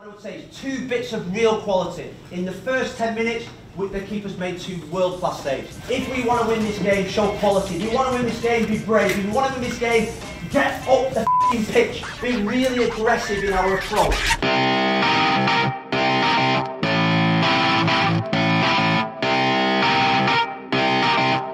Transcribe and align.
What 0.00 0.08
I 0.08 0.12
would 0.12 0.22
say 0.22 0.38
is 0.38 0.56
two 0.56 0.88
bits 0.88 1.12
of 1.12 1.30
real 1.30 1.60
quality. 1.60 2.08
In 2.32 2.46
the 2.46 2.52
first 2.52 2.96
10 2.96 3.14
minutes, 3.14 3.44
the 3.76 4.00
keepers 4.00 4.34
made 4.38 4.58
two 4.58 4.80
world-class 4.86 5.42
saves. 5.42 5.78
If 5.90 6.10
we 6.16 6.24
want 6.24 6.40
to 6.40 6.48
win 6.48 6.62
this 6.62 6.78
game, 6.78 7.06
show 7.06 7.36
quality. 7.36 7.76
If 7.76 7.82
you 7.82 7.90
want 7.90 8.08
to 8.08 8.14
win 8.14 8.24
this 8.24 8.40
game, 8.40 8.66
be 8.66 8.78
brave. 8.78 9.10
If 9.10 9.22
you 9.26 9.30
want 9.30 9.52
to 9.52 9.60
win 9.60 9.68
this 9.68 9.78
game, 9.78 10.10
get 10.50 10.88
up 10.88 11.12
the 11.12 11.26
pitch. 11.70 12.02
Be 12.22 12.40
really 12.40 12.84
aggressive 12.84 13.44
in 13.44 13.52
our 13.52 13.74
approach. 13.74 14.14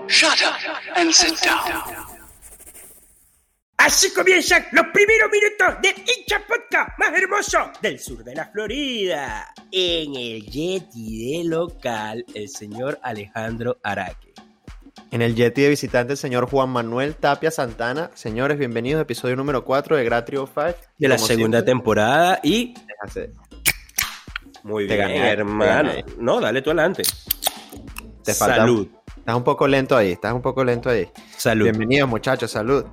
Shut 0.08 0.40
up 0.44 0.60
and 0.96 1.12
sit 1.12 1.40
down. 1.40 2.15
Así 3.86 4.12
comienzan 4.12 4.66
los 4.72 4.86
primeros 4.88 5.30
minutos 5.30 5.80
del 5.80 5.94
hincha 5.94 6.40
podcast 6.44 6.98
más 6.98 7.16
hermoso 7.16 7.70
del 7.80 8.00
sur 8.00 8.24
de 8.24 8.34
la 8.34 8.46
Florida. 8.46 9.54
En 9.70 10.16
el 10.16 10.44
Yeti 10.44 11.38
de 11.38 11.44
local, 11.44 12.24
el 12.34 12.48
señor 12.48 12.98
Alejandro 13.00 13.78
Araque. 13.84 14.34
En 15.12 15.22
el 15.22 15.36
Yeti 15.36 15.62
de 15.62 15.68
visitante, 15.68 16.14
el 16.14 16.16
señor 16.18 16.50
Juan 16.50 16.70
Manuel 16.70 17.14
Tapia 17.14 17.52
Santana. 17.52 18.10
Señores, 18.14 18.58
bienvenidos 18.58 18.98
a 18.98 19.02
episodio 19.02 19.36
número 19.36 19.64
4 19.64 19.94
de 19.94 20.04
Gratrio 20.04 20.48
5. 20.52 20.74
De 20.98 21.06
la 21.06 21.16
segunda 21.16 21.64
temporada 21.64 22.40
y... 22.42 22.74
Muy 24.64 24.86
bien, 24.86 25.00
hermano. 25.00 25.92
No, 26.18 26.40
dale 26.40 26.60
tú 26.60 26.70
adelante. 26.70 27.04
Te 28.24 28.34
falta... 28.34 28.56
Salud. 28.56 28.88
Estás 29.16 29.36
un 29.36 29.44
poco 29.44 29.66
lento 29.66 29.96
ahí, 29.96 30.12
estás 30.12 30.32
un 30.32 30.42
poco 30.42 30.64
lento 30.64 30.88
ahí. 30.88 31.08
Salud. 31.36 31.64
Bienvenidos, 31.64 32.08
muchachos, 32.08 32.50
salud. 32.50 32.84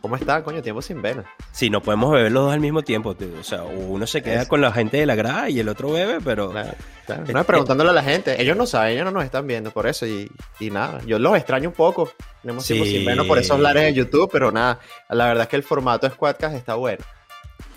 ¿Cómo 0.00 0.16
está, 0.16 0.42
coño? 0.44 0.62
Tiempo 0.62 0.80
sin 0.80 1.02
ver. 1.02 1.24
Sí, 1.52 1.70
no 1.70 1.82
podemos 1.82 2.12
beber 2.12 2.30
los 2.30 2.44
dos 2.44 2.52
al 2.52 2.60
mismo 2.60 2.82
tiempo. 2.82 3.16
O 3.38 3.42
sea, 3.42 3.64
uno 3.64 4.06
se 4.06 4.22
queda 4.22 4.46
con 4.46 4.60
la 4.60 4.70
gente 4.72 4.98
de 4.98 5.06
la 5.06 5.14
grada 5.14 5.50
y 5.50 5.58
el 5.58 5.68
otro 5.68 5.90
bebe, 5.90 6.18
pero. 6.24 6.50
Claro, 6.50 7.24
No, 7.32 7.44
preguntándole 7.44 7.90
a 7.90 7.92
la 7.92 8.02
gente. 8.02 8.40
Ellos 8.40 8.56
no 8.56 8.66
saben, 8.66 8.92
ellos 8.92 9.04
no 9.06 9.10
nos 9.10 9.24
están 9.24 9.46
viendo 9.46 9.70
por 9.70 9.86
eso. 9.86 10.06
Y, 10.06 10.30
nada, 10.70 11.00
yo 11.04 11.18
los 11.18 11.36
extraño 11.36 11.70
un 11.70 11.74
poco. 11.74 12.10
Tenemos 12.42 12.66
tiempo 12.66 12.84
sin 12.84 13.04
vernos 13.04 13.26
por 13.26 13.38
esos 13.38 13.58
lares 13.58 13.84
de 13.84 13.94
YouTube, 13.94 14.28
pero 14.32 14.52
nada. 14.52 14.78
La 15.08 15.26
verdad 15.26 15.42
es 15.44 15.48
que 15.48 15.56
el 15.56 15.64
formato 15.64 16.06
de 16.08 16.14
Squadcast 16.14 16.54
está 16.54 16.74
bueno. 16.74 17.04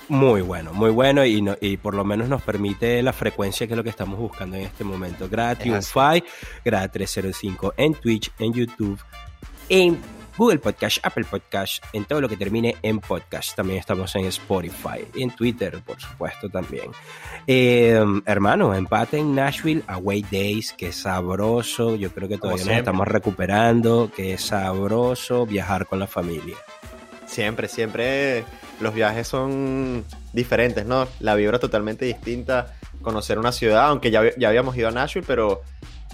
Muy 0.08 0.42
bueno, 0.42 0.74
muy 0.74 0.92
bueno 0.92 1.26
y, 1.26 1.42
y 1.62 1.78
por 1.78 1.94
lo 1.94 2.04
menos 2.04 2.28
nos 2.28 2.42
permite 2.42 3.02
la 3.02 3.14
frecuencia 3.14 3.66
que 3.66 3.74
es 3.74 3.78
lo 3.78 3.84
que 3.84 3.90
estamos 3.90 4.20
buscando 4.20 4.58
en 4.58 4.64
este 4.64 4.84
momento. 4.84 5.30
Gratiumfy, 5.30 6.22
Grad 6.66 6.92
305 6.92 7.76
en 7.78 7.94
Twitch, 7.94 8.30
en 8.38 8.52
YouTube, 8.52 9.00
en 9.70 9.98
Google 10.42 10.58
Podcast, 10.58 11.06
Apple 11.06 11.26
Podcast, 11.30 11.84
en 11.94 12.06
todo 12.06 12.20
lo 12.20 12.28
que 12.28 12.36
termine 12.36 12.76
en 12.82 12.98
podcast. 12.98 13.56
También 13.56 13.78
estamos 13.78 14.16
en 14.16 14.26
Spotify, 14.26 15.06
en 15.14 15.30
Twitter, 15.36 15.80
por 15.86 16.02
supuesto, 16.02 16.50
también. 16.50 16.90
Eh, 17.46 18.04
hermano, 18.26 18.74
empate 18.74 19.20
en 19.20 19.36
Nashville, 19.36 19.84
Away 19.86 20.26
Days, 20.32 20.74
que 20.74 20.92
sabroso. 20.94 21.96
Yo 21.96 22.12
creo 22.12 22.28
que 22.28 22.40
todavía 22.40 22.66
nos 22.66 22.74
estamos 22.74 23.08
recuperando, 23.08 24.10
que 24.16 24.34
es 24.34 24.42
sabroso 24.42 25.46
viajar 25.46 25.86
con 25.86 26.00
la 26.00 26.08
familia. 26.08 26.58
Siempre, 27.28 27.68
siempre 27.68 28.44
los 28.80 28.96
viajes 28.96 29.28
son 29.28 30.04
diferentes, 30.34 30.88
¿no? 30.88 31.08
La 31.20 31.36
vibra 31.36 31.60
totalmente 31.60 32.06
distinta. 32.06 32.74
Conocer 33.04 33.38
una 33.38 33.52
ciudad, 33.52 33.90
aunque 33.90 34.10
ya, 34.10 34.24
ya 34.36 34.48
habíamos 34.48 34.76
ido 34.76 34.88
a 34.88 34.92
Nashville, 34.92 35.28
pero 35.28 35.62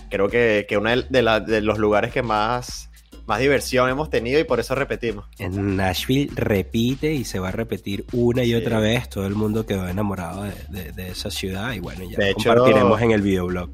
creo 0.10 0.28
que, 0.28 0.66
que 0.68 0.78
uno 0.78 0.90
de, 0.90 1.44
de 1.48 1.62
los 1.62 1.78
lugares 1.78 2.12
que 2.12 2.24
más 2.24 2.90
más 3.28 3.40
diversión 3.40 3.90
hemos 3.90 4.10
tenido 4.10 4.40
y 4.40 4.46
por 4.46 4.60
eso 4.60 4.74
repetimos. 4.74 5.26
En 5.38 5.76
Nashville 5.76 6.32
repite 6.34 7.14
y 7.14 7.26
se 7.26 7.40
va 7.40 7.50
a 7.50 7.52
repetir 7.52 8.06
una 8.14 8.44
y 8.44 8.56
otra 8.56 8.80
vez. 8.80 9.10
Todo 9.10 9.28
el 9.28 9.36
mundo 9.36 9.66
quedó 9.66 9.88
enamorado 9.88 10.44
de, 10.44 11.10
esa 11.10 11.30
ciudad 11.30 11.74
y 11.74 11.80
bueno, 11.80 12.06
ya 12.10 12.34
compartiremos 12.34 13.02
en 13.02 13.12
el 13.12 13.22
videoblog. 13.22 13.70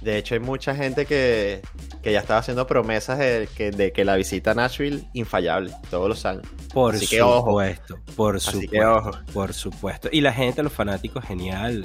De 0.00 0.18
hecho, 0.18 0.34
hay 0.34 0.40
mucha 0.40 0.74
gente 0.74 1.06
que, 1.06 1.62
ya 2.02 2.18
estaba 2.18 2.40
haciendo 2.40 2.66
promesas 2.66 3.18
de 3.18 3.92
que, 3.94 4.04
la 4.04 4.16
visita 4.16 4.52
a 4.52 4.54
Nashville 4.54 5.04
infallable 5.12 5.72
todos 5.90 6.08
los 6.08 6.24
años. 6.26 6.46
Por 6.72 6.98
supuesto, 6.98 8.00
por 8.16 8.40
supuesto, 8.40 9.20
por 9.32 9.52
supuesto. 9.52 10.08
Y 10.10 10.20
la 10.20 10.32
gente, 10.32 10.62
los 10.62 10.72
fanáticos, 10.72 11.24
genial 11.24 11.84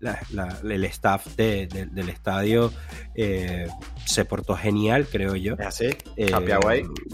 el 0.00 0.84
staff 0.84 1.26
del 1.36 2.08
estadio 2.08 2.72
eh, 3.14 3.68
se 4.04 4.24
portó 4.24 4.56
genial, 4.56 5.06
creo 5.10 5.36
yo. 5.36 5.56
Así, 5.64 5.90
eh, 6.16 6.32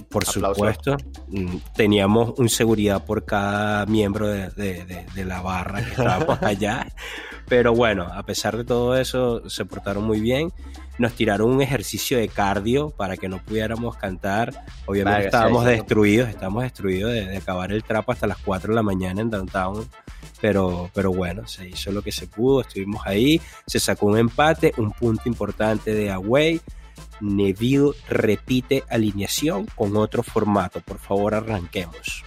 Por 0.09 0.25
supuesto. 0.25 0.97
Mm, 1.29 1.57
teníamos 1.75 2.39
un 2.39 2.49
seguridad 2.49 3.05
por 3.05 3.25
cada 3.25 3.87
miembro 3.87 4.29
de, 4.29 5.07
la 5.17 5.41
barra 5.41 5.83
que 5.83 5.91
estábamos 5.91 6.39
allá. 6.43 6.87
Pero 7.49 7.75
bueno, 7.75 8.05
a 8.13 8.25
pesar 8.25 8.57
de 8.57 8.65
todo 8.65 8.97
eso, 8.97 9.49
se 9.49 9.65
portaron 9.65 10.05
muy 10.05 10.21
bien. 10.21 10.53
Nos 10.99 11.12
tiraron 11.12 11.51
un 11.51 11.62
ejercicio 11.62 12.19
de 12.19 12.29
cardio 12.29 12.91
para 12.91 13.17
que 13.17 13.29
no 13.29 13.43
pudiéramos 13.43 13.97
cantar. 13.97 14.65
Obviamente 14.87 15.27
estábamos 15.27 15.65
destruidos, 15.65 16.29
estábamos 16.29 16.62
destruidos 16.62 17.12
de, 17.12 17.27
de, 17.27 17.37
acabar 17.37 17.73
el 17.73 17.84
trapo 17.84 18.12
hasta 18.12 18.27
las 18.27 18.39
4 18.39 18.71
de 18.71 18.75
la 18.75 18.83
mañana 18.83 19.21
en 19.21 19.31
downtown 19.31 19.87
pero, 20.41 20.91
pero 20.95 21.12
bueno, 21.12 21.47
se 21.47 21.69
hizo 21.69 21.93
lo 21.93 22.03
que 22.03 22.12
se 22.12 22.27
pudo, 22.27 22.61
estuvimos 22.61 23.06
ahí, 23.06 23.41
se 23.67 23.81
sacó 23.81 24.06
un 24.06 24.19
empate, 24.19 24.73
un 24.77 24.93
punto 24.93 25.23
importante 25.27 25.95
de 25.95 26.11
Away. 26.11 26.61
Neville 27.21 27.93
repite 28.09 28.85
alineación 28.91 29.67
con 29.75 29.97
otro 29.97 30.23
formato. 30.23 30.81
Por 30.81 30.99
favor, 30.99 31.35
arranquemos. 31.35 32.25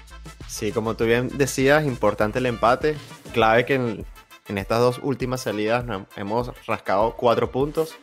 Sí, 0.47 0.72
como 0.72 0.96
tú 0.96 1.06
bien 1.06 1.29
decías, 1.38 1.85
importante 1.85 2.40
el 2.40 2.47
empate. 2.47 2.96
Clave 3.31 3.66
que 3.66 3.75
en, 3.75 4.06
en 4.49 4.57
estas 4.57 4.79
dos 4.79 4.99
últimas 5.03 5.41
salidas 5.41 5.85
hemos 6.15 6.51
rascado 6.65 7.15
cuatro 7.15 7.51
puntos. 7.51 7.95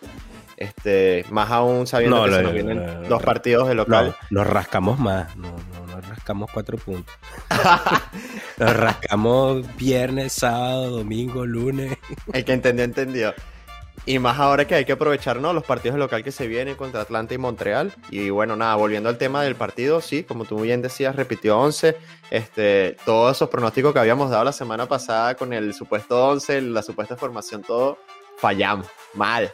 Este, 0.57 1.27
más 1.29 1.51
aún 1.51 1.87
sabiendo 1.87 2.25
que 2.25 2.33
se 2.33 2.43
nos 2.43 2.53
vienen 2.55 3.09
dos 3.09 3.23
partidos 3.23 3.69
de 3.69 3.75
local. 3.75 4.17
nos 4.31 4.47
rascamos 4.47 4.99
más, 4.99 5.37
no, 5.37 5.51
no, 5.51 5.87
nos 5.95 6.09
rascamos 6.09 6.51
cuatro 6.51 6.79
puntos. 6.79 7.15
nos 8.57 8.75
rascamos 8.75 9.77
viernes, 9.77 10.33
sábado, 10.33 10.91
domingo, 10.91 11.45
lunes. 11.45 11.99
El 12.33 12.45
que 12.45 12.53
entendió, 12.55 12.85
entendió. 12.85 13.35
Y 14.09 14.21
más 14.21 14.39
ahora 14.39 14.69
que 14.69 14.77
hay 14.77 14.85
que 14.85 14.93
aprovechar 14.93 15.37
los 15.39 15.65
partidos 15.65 15.97
de 15.97 15.99
local 15.99 16.23
que 16.23 16.31
se 16.31 16.47
vienen 16.47 16.77
contra 16.77 17.01
Atlanta 17.01 17.35
y 17.35 17.39
Montreal. 17.39 17.93
Y 18.09 18.31
bueno, 18.31 18.55
nada, 18.55 18.77
volviendo 18.77 19.09
al 19.09 19.19
tema 19.19 19.43
del 19.43 19.57
partido, 19.57 20.01
sí, 20.01 20.23
como 20.23 20.45
tú 20.45 20.61
bien 20.61 20.81
decías, 20.81 21.17
repitió 21.17 21.59
11. 21.59 21.97
Este, 22.31 22.97
todos 23.05 23.37
esos 23.37 23.49
pronósticos 23.49 23.93
que 23.93 23.99
habíamos 23.99 24.31
dado 24.31 24.45
la 24.45 24.53
semana 24.53 24.87
pasada 24.87 25.35
con 25.35 25.53
el 25.53 25.75
supuesto 25.75 26.29
11, 26.29 26.61
la 26.63 26.83
supuesta 26.83 27.17
formación, 27.17 27.63
todo 27.63 27.99
fallamos, 28.39 28.87
mal. 29.15 29.51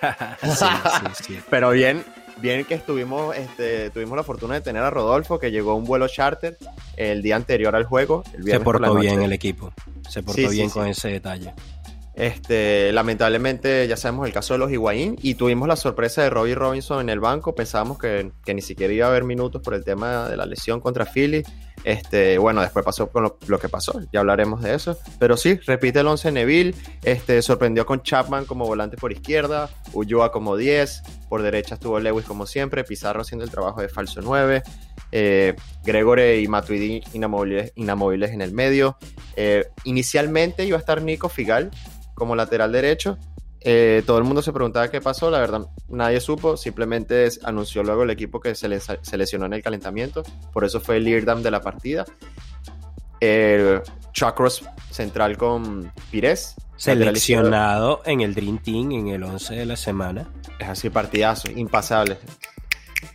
Pero 1.50 1.70
bien, 1.70 2.04
bien 2.36 2.64
que 2.64 2.74
estuvimos, 2.74 3.34
este, 3.36 3.90
tuvimos 3.90 4.16
la 4.16 4.22
fortuna 4.22 4.54
de 4.54 4.60
tener 4.60 4.84
a 4.84 4.90
Rodolfo, 4.90 5.40
que 5.40 5.50
llegó 5.50 5.74
un 5.74 5.84
vuelo 5.84 6.06
charter 6.06 6.56
el 6.96 7.22
día 7.22 7.34
anterior 7.34 7.74
al 7.74 7.84
juego. 7.84 8.22
Se 8.44 8.60
portó 8.60 8.94
bien 8.94 9.22
el 9.22 9.32
equipo, 9.32 9.72
se 10.08 10.22
portó 10.22 10.48
bien 10.48 10.70
con 10.70 10.86
ese 10.86 11.08
detalle. 11.08 11.52
Este, 12.16 12.92
lamentablemente 12.92 13.86
ya 13.86 13.98
sabemos 13.98 14.26
el 14.26 14.32
caso 14.32 14.54
de 14.54 14.58
los 14.58 14.72
Higuaín 14.72 15.18
y 15.20 15.34
tuvimos 15.34 15.68
la 15.68 15.76
sorpresa 15.76 16.22
de 16.22 16.30
Robbie 16.30 16.54
Robinson 16.54 17.00
en 17.00 17.10
el 17.10 17.20
banco. 17.20 17.54
Pensábamos 17.54 17.98
que, 17.98 18.32
ni 18.46 18.62
siquiera 18.62 18.92
iba 18.92 19.06
a 19.06 19.10
haber 19.10 19.24
minutos 19.24 19.60
por 19.60 19.74
el 19.74 19.84
tema 19.84 20.26
de 20.26 20.36
la 20.38 20.46
lesión 20.46 20.80
contra 20.80 21.04
Philly. 21.04 21.42
Este, 21.84 22.38
bueno, 22.38 22.62
después 22.62 22.84
pasó 22.86 23.10
con 23.10 23.22
lo, 23.22 23.58
que 23.58 23.68
pasó, 23.68 24.00
ya 24.12 24.20
hablaremos 24.20 24.62
de 24.62 24.74
eso. 24.74 24.96
Pero 25.18 25.36
sí, 25.36 25.60
repite 25.66 26.00
el 26.00 26.06
11 26.06 26.32
Neville, 26.32 26.74
este, 27.04 27.42
sorprendió 27.42 27.84
con 27.84 28.02
Chapman 28.02 28.46
como 28.46 28.66
volante 28.66 28.96
por 28.96 29.12
izquierda, 29.12 29.68
Ulloa 29.92 30.32
como 30.32 30.56
10, 30.56 31.02
por 31.28 31.42
derecha 31.42 31.74
estuvo 31.74 32.00
Lewis 32.00 32.24
como 32.24 32.46
siempre, 32.46 32.82
Pizarro 32.82 33.20
haciendo 33.20 33.44
el 33.44 33.50
trabajo 33.50 33.82
de 33.82 33.88
falso 33.88 34.20
9, 34.22 34.62
eh, 35.12 35.54
Gregory 35.84 36.42
y 36.42 36.48
Matuidi 36.48 37.04
inamovibles, 37.12 37.72
inamovibles 37.76 38.32
en 38.32 38.40
el 38.40 38.52
medio. 38.52 38.96
Eh, 39.36 39.66
inicialmente 39.84 40.64
iba 40.64 40.78
a 40.78 40.80
estar 40.80 41.02
Nico 41.02 41.28
Figal 41.28 41.70
como 42.16 42.34
lateral 42.34 42.72
derecho, 42.72 43.16
eh, 43.60 44.02
todo 44.04 44.18
el 44.18 44.24
mundo 44.24 44.42
se 44.42 44.52
preguntaba 44.52 44.90
qué 44.90 45.00
pasó, 45.00 45.30
la 45.30 45.38
verdad 45.38 45.66
nadie 45.88 46.20
supo, 46.20 46.56
simplemente 46.56 47.28
anunció 47.42 47.82
luego 47.82 48.02
el 48.02 48.10
equipo 48.10 48.40
que 48.40 48.54
se, 48.54 48.68
lesionó 49.16 49.46
en 49.46 49.54
el 49.54 49.62
calentamiento, 49.62 50.22
por 50.52 50.64
eso 50.64 50.80
fue 50.80 50.96
el 50.96 51.04
Lirdam 51.04 51.42
de 51.42 51.50
la 51.50 51.60
partida. 51.60 52.04
El 53.18 53.80
Chakros 54.12 54.62
central 54.90 55.38
con 55.38 55.90
Pires. 56.10 56.54
Seleccionado 56.76 58.02
en 58.04 58.20
el 58.20 58.34
Dream 58.34 58.58
Team 58.58 58.92
en 58.92 59.08
el 59.08 59.22
11 59.22 59.54
de 59.54 59.66
la 59.66 59.76
semana. 59.76 60.28
Es 60.58 60.68
así, 60.68 60.90
partidazo, 60.90 61.50
impasable. 61.50 62.18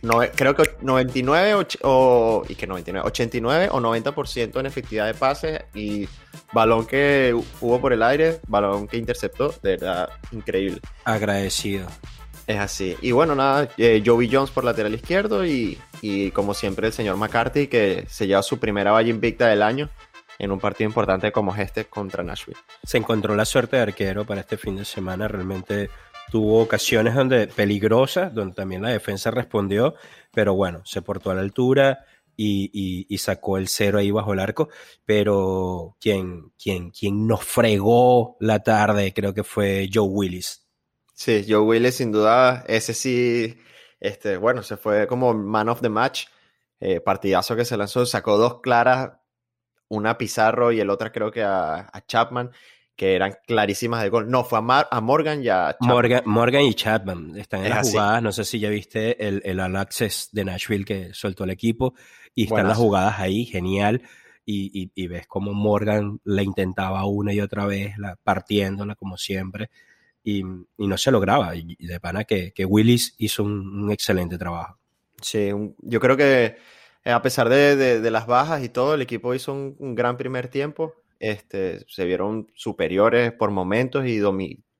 No, 0.02 0.20
creo 0.34 0.54
que 0.54 0.64
99 0.80 1.66
o, 1.82 2.44
y 2.48 2.54
que 2.54 2.66
99, 2.66 3.06
89 3.06 3.68
o 3.72 3.80
90% 3.80 4.60
en 4.60 4.66
efectividad 4.66 5.06
de 5.06 5.14
pases 5.14 5.60
y 5.74 6.08
balón 6.52 6.86
que 6.86 7.34
hubo 7.60 7.80
por 7.80 7.92
el 7.92 8.02
aire, 8.02 8.40
balón 8.48 8.88
que 8.88 8.96
interceptó, 8.96 9.54
de 9.62 9.76
verdad 9.76 10.08
increíble. 10.32 10.80
Agradecido. 11.04 11.86
Es 12.46 12.58
así. 12.58 12.96
Y 13.00 13.12
bueno, 13.12 13.34
nada, 13.34 13.68
eh, 13.76 14.02
Joey 14.04 14.28
Jones 14.30 14.50
por 14.50 14.64
lateral 14.64 14.94
izquierdo 14.94 15.46
y, 15.46 15.78
como 16.32 16.54
siempre 16.54 16.88
el 16.88 16.92
señor 16.92 17.16
McCarthy 17.16 17.68
que 17.68 18.04
se 18.08 18.26
lleva 18.26 18.42
su 18.42 18.58
primera 18.58 18.90
valla 18.90 19.10
invicta 19.10 19.46
del 19.48 19.62
año. 19.62 19.88
en 20.38 20.50
un 20.50 20.58
partido 20.58 20.88
importante 20.88 21.30
como 21.30 21.54
este 21.54 21.84
contra 21.84 22.24
Nashville. 22.24 22.58
Se 22.82 22.98
encontró 22.98 23.36
la 23.36 23.44
suerte 23.44 23.76
de 23.76 23.82
arquero 23.82 24.24
para 24.24 24.40
este 24.40 24.56
fin 24.56 24.74
de 24.74 24.84
semana, 24.84 25.28
realmente 25.28 25.88
tuvo 26.32 26.62
ocasiones 26.62 27.14
donde 27.14 27.46
peligrosas, 27.46 28.34
donde 28.34 28.54
también 28.54 28.80
la 28.80 28.88
defensa 28.88 29.30
respondió, 29.30 29.94
pero 30.32 30.54
bueno, 30.54 30.80
se 30.86 31.02
portó 31.02 31.30
a 31.30 31.34
la 31.34 31.42
altura 31.42 32.06
y, 32.34 33.18
sacó 33.18 33.58
el 33.58 33.68
cero 33.68 33.98
ahí 33.98 34.10
bajo 34.10 34.32
el 34.32 34.40
arco, 34.40 34.70
pero 35.04 35.94
quien, 36.00 36.50
quien, 36.56 37.26
nos 37.26 37.44
fregó 37.44 38.38
la 38.40 38.60
tarde 38.60 39.12
creo 39.12 39.34
que 39.34 39.44
fue 39.44 39.90
Joe 39.92 40.08
Willis. 40.08 40.66
Sí, 41.12 41.44
Joe 41.46 41.60
Willis 41.60 41.96
sin 41.96 42.10
duda, 42.10 42.64
ese 42.66 42.94
sí, 42.94 43.54
este, 44.00 44.38
bueno, 44.38 44.62
se 44.62 44.78
fue 44.78 45.06
como 45.06 45.34
man 45.34 45.68
of 45.68 45.82
the 45.82 45.90
match, 45.90 46.28
eh, 46.80 47.00
partidazo 47.00 47.54
que 47.54 47.66
se 47.66 47.76
lanzó, 47.76 48.06
sacó 48.06 48.38
dos 48.38 48.62
claras, 48.62 49.12
una 49.88 50.16
Pizarro 50.16 50.72
y 50.72 50.80
el 50.80 50.88
otra 50.88 51.12
creo 51.12 51.30
que 51.30 51.42
a, 51.42 51.92
Chapman, 52.08 52.50
que 53.02 53.16
eran 53.16 53.34
clarísimas 53.44 54.00
de 54.00 54.10
gol. 54.10 54.30
No, 54.30 54.44
fue 54.44 54.60
a, 54.60 55.00
Morgan 55.00 55.42
y 55.42 55.48
a 55.48 55.76
Chapman. 55.76 56.22
Morgan, 56.24 56.62
y 56.62 56.72
Chapman 56.72 57.36
están 57.36 57.64
en 57.64 57.70
las 57.70 57.90
jugadas. 57.90 58.22
No 58.22 58.30
sé 58.30 58.44
si 58.44 58.60
ya 58.60 58.68
viste 58.68 59.26
el, 59.26 59.42
el 59.44 59.58
All 59.58 59.74
Access 59.74 60.28
de 60.30 60.44
Nashville 60.44 60.84
que 60.84 61.12
soltó 61.12 61.42
el 61.42 61.50
equipo 61.50 61.94
y 62.32 62.44
están 62.44 62.68
las 62.68 62.76
jugadas 62.76 63.18
ahí, 63.18 63.44
genial. 63.44 64.02
Y, 64.46 64.92
y, 64.94 65.06
ves 65.08 65.26
como 65.26 65.52
Morgan 65.52 66.20
la 66.22 66.44
intentaba 66.44 67.04
una 67.04 67.32
y 67.32 67.40
otra 67.40 67.66
vez, 67.66 67.98
la, 67.98 68.14
partiéndola 68.22 68.94
como 68.94 69.16
siempre, 69.16 69.70
y, 70.22 70.44
y 70.78 70.86
no 70.86 70.96
se 70.96 71.10
lograba. 71.10 71.56
Y, 71.56 71.74
de 71.84 71.98
pana 71.98 72.22
que, 72.22 72.52
que 72.52 72.64
Willis 72.64 73.16
hizo 73.18 73.42
un, 73.42 73.90
excelente 73.90 74.38
trabajo. 74.38 74.78
Sí, 75.20 75.50
yo 75.78 75.98
creo 75.98 76.16
que 76.16 76.56
eh, 77.04 77.10
a 77.10 77.20
pesar 77.20 77.48
de, 77.48 78.00
de, 78.00 78.10
las 78.12 78.28
bajas 78.28 78.62
y 78.62 78.68
todo, 78.68 78.94
el 78.94 79.02
equipo 79.02 79.34
hizo 79.34 79.52
un, 79.52 79.96
gran 79.96 80.16
primer 80.16 80.46
tiempo. 80.46 80.94
Este, 81.22 81.84
se 81.86 82.04
vieron 82.04 82.50
superiores 82.52 83.32
por 83.32 83.52
momentos 83.52 84.04
y 84.06 84.18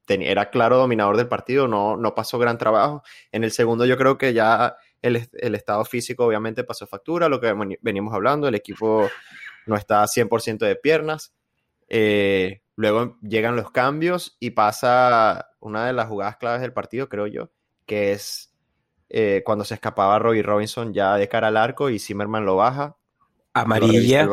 era 0.09 0.51
claro 0.51 0.77
dominador 0.77 1.17
del 1.17 1.29
partido, 1.29 1.69
no, 1.69 1.97
no 1.97 2.17
pasó 2.17 2.37
gran 2.37 2.59
trabajo. 2.59 3.05
En 3.31 3.45
el 3.45 3.53
segundo 3.53 3.87
yo 3.87 3.97
creo 3.97 4.19
que 4.19 4.35
ya 4.35 4.77
el, 5.03 5.29
estado 5.55 5.85
físico 5.85 6.27
obviamente 6.27 6.65
pasó 6.65 6.85
factura, 6.89 7.29
lo 7.29 7.41
que 7.41 7.55
venimos 7.81 8.13
hablando, 8.13 8.49
el 8.49 8.57
equipo 8.57 9.09
no 9.67 9.77
está 9.77 10.03
100% 10.03 10.59
de 10.67 10.75
piernas. 10.75 11.33
Eh, 11.89 12.63
luego 12.75 13.19
llegan 13.23 13.55
los 13.55 13.71
cambios 13.71 14.37
y 14.41 14.51
pasa 14.51 15.49
una 15.61 15.87
de 15.87 15.93
las 15.93 16.09
jugadas 16.09 16.39
claves 16.39 16.61
del 16.61 16.73
partido, 16.73 17.09
creo 17.09 17.29
yo, 17.29 17.51
que 17.87 18.11
es 18.11 18.53
eh, 19.11 19.43
cuando 19.45 19.65
se 19.65 19.75
escapaba 19.75 20.19
Robbie 20.19 20.43
Robinson 20.43 20.93
ya 20.93 21.15
de 21.17 21.29
cara 21.29 21.47
al 21.47 21.57
arco 21.57 21.89
y 21.89 22.01
Zimmerman 22.01 22.45
lo 22.45 22.57
baja. 22.57 22.97
Amarilla. 23.55 24.27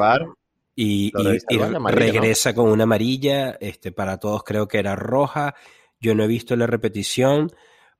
Y, 0.82 1.12
regresa 1.90 2.54
con 2.54 2.70
una 2.70 2.84
amarilla. 2.84 3.58
Este, 3.60 3.92
para 3.92 4.18
todos 4.18 4.44
creo 4.44 4.68
que 4.68 4.80
era 4.80 4.96
roja. 4.96 5.56
Yo 6.00 6.16
no 6.16 6.24
he 6.24 6.28
visto 6.28 6.56
la 6.56 6.68
repetición 6.68 7.52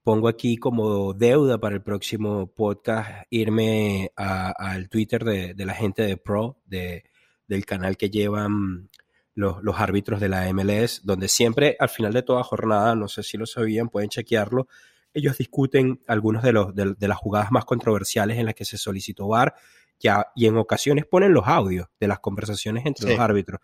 pongo 0.04 0.28
aquí 0.28 0.58
como 0.58 1.14
deuda 1.14 1.60
para 1.60 1.76
el 1.76 1.84
próximo 1.84 2.48
podcast 2.48 3.28
irme 3.30 4.12
al 4.16 4.90
Twitter 4.90 5.24
de, 5.24 5.66
la 5.66 5.74
gente 5.74 6.04
de 6.04 6.18
Pro, 6.18 6.60
de, 6.66 7.04
del 7.48 7.66
canal 7.66 7.98
que 7.98 8.10
llevan 8.10 8.90
los, 9.36 9.60
árbitros 9.76 10.20
de 10.20 10.30
la 10.30 10.52
MLS, 10.52 11.02
donde 11.04 11.28
siempre 11.28 11.76
al 11.80 11.90
final 11.90 12.14
de 12.14 12.24
toda 12.24 12.44
jornada, 12.44 12.96
no 12.96 13.08
sé 13.08 13.24
si 13.24 13.38
lo 13.38 13.46
sabían, 13.46 13.90
pueden 13.90 14.10
chequearlo, 14.10 14.68
ellos 15.14 15.38
discuten 15.38 16.02
algunos 16.08 16.44
de, 16.44 16.54
los, 16.54 16.74
de, 16.74 17.08
las 17.08 17.18
jugadas 17.18 17.52
más 17.52 17.66
controversiales 17.66 18.38
en 18.38 18.46
las 18.46 18.56
que 18.56 18.66
se 18.66 18.78
solicitó 18.78 19.28
VAR 19.28 19.54
ya, 20.00 20.28
y 20.36 20.48
en 20.48 20.58
ocasiones 20.58 21.06
ponen 21.06 21.34
los 21.34 21.48
audios 21.48 21.88
de 22.00 22.08
las 22.08 22.20
conversaciones 22.20 22.86
entre 22.86 23.12
los 23.12 23.20
árbitros. 23.20 23.60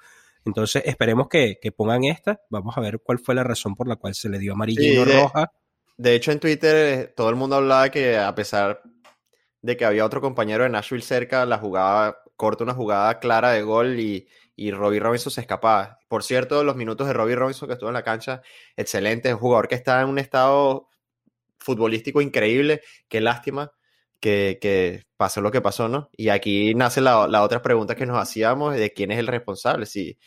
Entonces 0.46 0.84
esperemos 0.86 1.28
que, 1.28 1.58
pongan 1.76 2.04
esta, 2.04 2.42
vamos 2.50 2.78
a 2.78 2.82
ver 2.82 3.00
cuál 3.04 3.20
fue 3.20 3.36
la 3.36 3.44
razón 3.44 3.76
por 3.76 3.88
la 3.88 3.96
cual 3.96 4.14
se 4.14 4.30
le 4.30 4.38
dio 4.38 4.54
amarilla 4.54 4.84
y 4.84 4.96
no 4.96 5.06
roja. 5.06 5.52
De 5.98 6.14
hecho, 6.14 6.32
en 6.32 6.40
Twitter 6.40 6.76
eh, 6.76 7.14
todo 7.16 7.30
el 7.30 7.36
mundo 7.36 7.56
hablaba 7.56 7.90
que 7.90 8.18
a 8.18 8.36
pesar 8.36 8.82
de 9.62 9.78
que 9.78 9.86
había 9.86 10.06
otro 10.06 10.22
compañero 10.22 10.64
de 10.64 10.70
Nashville 10.70 11.02
cerca, 11.02 11.46
la 11.46 11.58
jugada, 11.58 12.18
corta 12.36 12.64
una 12.64 12.74
jugada 12.74 13.20
clara 13.20 13.52
de 13.52 13.64
gol 13.64 14.00
y, 14.00 14.28
y 14.56 14.72
Robbie 14.72 15.00
Robinson 15.00 15.32
se 15.32 15.42
escapaba. 15.42 16.00
Por 16.08 16.22
cierto, 16.22 16.64
los 16.64 16.76
minutos 16.76 17.08
de 17.08 17.14
Robbie 17.14 17.36
Robinson 17.36 17.68
que 17.68 17.74
estuvo 17.74 17.90
en 17.90 17.96
la 17.96 18.04
cancha, 18.04 18.42
excelente, 18.76 19.34
un 19.34 19.40
jugador 19.40 19.68
que 19.68 19.76
está 19.76 20.02
en 20.02 20.10
un 20.10 20.20
estado 20.20 20.90
futbolístico 21.58 22.22
increíble, 22.22 22.82
qué 23.08 23.22
lástima 23.22 23.72
que, 24.25 24.57
que 24.60 25.04
pasó 25.18 25.39
lo 25.39 25.51
que 25.51 25.62
pasó, 25.62 25.88
¿no? 25.88 26.10
Y 26.18 26.30
aquí 26.30 26.74
nace 26.74 27.00
la, 27.00 27.44
otra 27.44 27.62
pregunta 27.62 27.95
que 27.95 28.07
nos 28.07 28.18
hacíamos 28.18 28.75
de 28.75 28.92
quién 28.92 29.12
es 29.12 29.19
el 29.19 29.27
responsable, 29.27 29.86
si, 29.86 30.18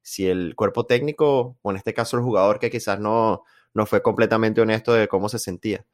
si 0.00 0.28
el 0.28 0.54
cuerpo 0.54 0.86
técnico 0.86 1.58
o 1.60 1.70
en 1.72 1.76
este 1.76 1.92
caso 1.92 2.16
el 2.16 2.22
jugador 2.22 2.60
que 2.60 2.70
quizás 2.70 3.00
no, 3.00 3.42
no 3.74 3.84
fue 3.84 4.00
completamente 4.00 4.60
honesto 4.60 4.92
de 4.92 5.08
cómo 5.08 5.28
se 5.28 5.40
sentía. 5.40 5.84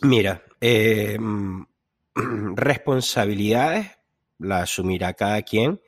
Mira, 0.00 0.42
eh, 0.60 1.16
responsabilidades 2.56 3.92
la 4.38 4.62
asumirá 4.62 5.14
cada 5.14 5.40
quien. 5.42 5.80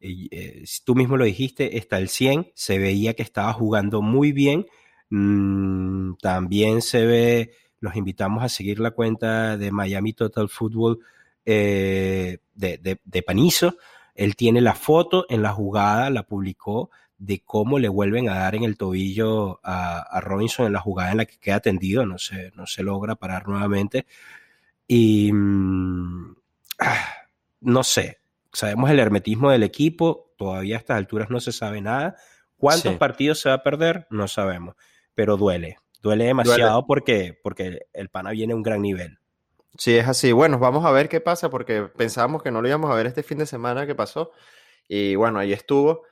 Eh, 0.00 0.64
tú 0.84 0.96
mismo 0.96 1.16
lo 1.16 1.24
dijiste, 1.24 1.78
está 1.78 1.98
el 1.98 2.08
100, 2.08 2.50
se 2.56 2.80
veía 2.80 3.14
que 3.14 3.22
estaba 3.22 3.52
jugando 3.52 4.02
muy 4.02 4.32
bien. 4.32 4.66
Mm, 5.10 6.14
también 6.20 6.82
se 6.82 7.06
ve, 7.06 7.52
los 7.84 7.96
invitamos 7.96 8.42
a 8.42 8.48
seguir 8.48 8.80
la 8.80 8.92
cuenta 8.92 9.56
de 9.56 9.70
Miami 9.70 10.14
Total 10.14 10.48
Football 10.48 11.00
eh, 11.44 12.38
de, 12.54 12.98
de 13.04 13.22
Panizo. 13.22 13.76
Él 14.14 14.34
tiene 14.36 14.60
la 14.60 14.74
foto 14.74 15.26
en 15.28 15.42
la 15.42 15.52
jugada, 15.52 16.08
la 16.08 16.22
publicó 16.24 16.90
de 17.18 17.40
cómo 17.44 17.78
le 17.78 17.88
vuelven 17.88 18.28
a 18.28 18.36
dar 18.36 18.54
en 18.54 18.64
el 18.64 18.76
tobillo 18.76 19.60
a, 19.62 20.20
Robinson 20.22 20.66
en 20.66 20.72
la 20.72 20.80
jugada 20.80 21.12
en 21.12 21.18
la 21.18 21.26
que 21.26 21.38
queda 21.38 21.60
tendido, 21.60 22.06
no 22.06 22.18
se, 22.18 22.52
no 22.54 22.66
se 22.66 22.82
logra 22.82 23.16
parar 23.16 23.46
nuevamente. 23.46 24.06
Y 24.86 25.30
mm, 25.32 26.36
no 27.60 27.84
sé, 27.84 28.18
sabemos 28.52 28.90
el 28.90 28.98
hermetismo 28.98 29.50
del 29.50 29.62
equipo, 29.62 30.32
todavía 30.36 30.76
a 30.76 30.78
estas 30.78 30.96
alturas 30.96 31.28
no 31.30 31.40
se 31.40 31.52
sabe 31.52 31.80
nada. 31.82 32.16
¿Cuántos 32.56 32.94
partidos 32.96 33.40
se 33.40 33.50
va 33.50 33.56
a 33.56 33.62
perder? 33.62 34.06
No 34.08 34.26
sabemos, 34.26 34.76
pero 35.14 35.36
duele, 35.36 35.78
duele 36.04 36.26
demasiado 36.26 36.86
Porque, 36.86 37.36
porque 37.42 37.86
el 37.92 38.10
pana 38.10 38.30
viene 38.30 38.52
a 38.52 38.56
un 38.56 38.62
gran 38.62 38.82
nivel. 38.82 39.18
Sí, 39.76 39.96
es 39.96 40.06
así. 40.06 40.30
Bueno, 40.30 40.60
vamos 40.60 40.84
a 40.84 40.92
ver 40.92 41.08
qué 41.08 41.20
pasa 41.20 41.50
porque 41.50 41.82
pensábamos 41.82 42.42
que 42.42 42.52
no 42.52 42.62
lo 42.62 42.68
íbamos 42.68 42.90
a 42.90 42.94
ver 42.94 43.06
este 43.06 43.24
fin 43.24 43.38
de 43.38 43.46
semana 43.46 43.86
que 43.86 43.96
pasó. 43.96 44.30
Y 44.86 45.16
bueno, 45.16 45.40
ahí 45.40 45.52
estuvo. 45.52 46.02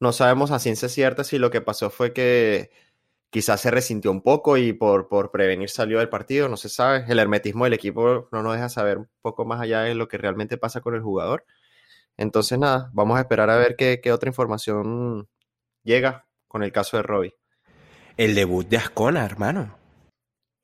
No 0.00 0.12
sabemos 0.12 0.50
a 0.50 0.58
ciencia 0.58 0.88
cierta 0.90 1.24
si 1.24 1.38
lo 1.38 1.50
que 1.50 1.62
pasó 1.62 1.88
fue 1.88 2.12
que 2.12 2.70
quizás 3.30 3.60
se 3.60 3.70
resintió 3.70 4.10
un 4.10 4.22
poco 4.22 4.56
y 4.58 4.72
por, 4.72 5.08
por 5.08 5.30
prevenir 5.30 5.70
salió 5.70 5.98
del 5.98 6.08
partido, 6.10 6.48
no 6.48 6.56
se 6.56 6.68
sabe. 6.68 7.04
El 7.08 7.18
hermetismo 7.18 7.64
del 7.64 7.72
equipo 7.74 8.28
no 8.32 8.42
nos 8.42 8.54
deja 8.54 8.68
saber 8.68 8.98
un 8.98 9.08
poco 9.22 9.46
más 9.46 9.60
allá 9.60 9.82
de 9.82 9.94
lo 9.94 10.08
que 10.08 10.18
realmente 10.18 10.58
pasa 10.58 10.80
con 10.80 10.94
el 10.94 11.02
jugador. 11.02 11.46
Entonces, 12.16 12.58
nada, 12.58 12.90
vamos 12.92 13.18
a 13.18 13.20
esperar 13.20 13.50
a 13.50 13.56
ver 13.56 13.76
qué, 13.76 14.00
otra 14.12 14.28
información 14.28 15.28
llega 15.84 16.26
con 16.48 16.62
el 16.62 16.72
caso 16.72 16.96
de 16.96 17.02
Robbie. 17.04 17.34
El 18.16 18.34
debut 18.34 18.66
de 18.66 18.78
Ascona, 18.78 19.24
hermano. 19.26 19.76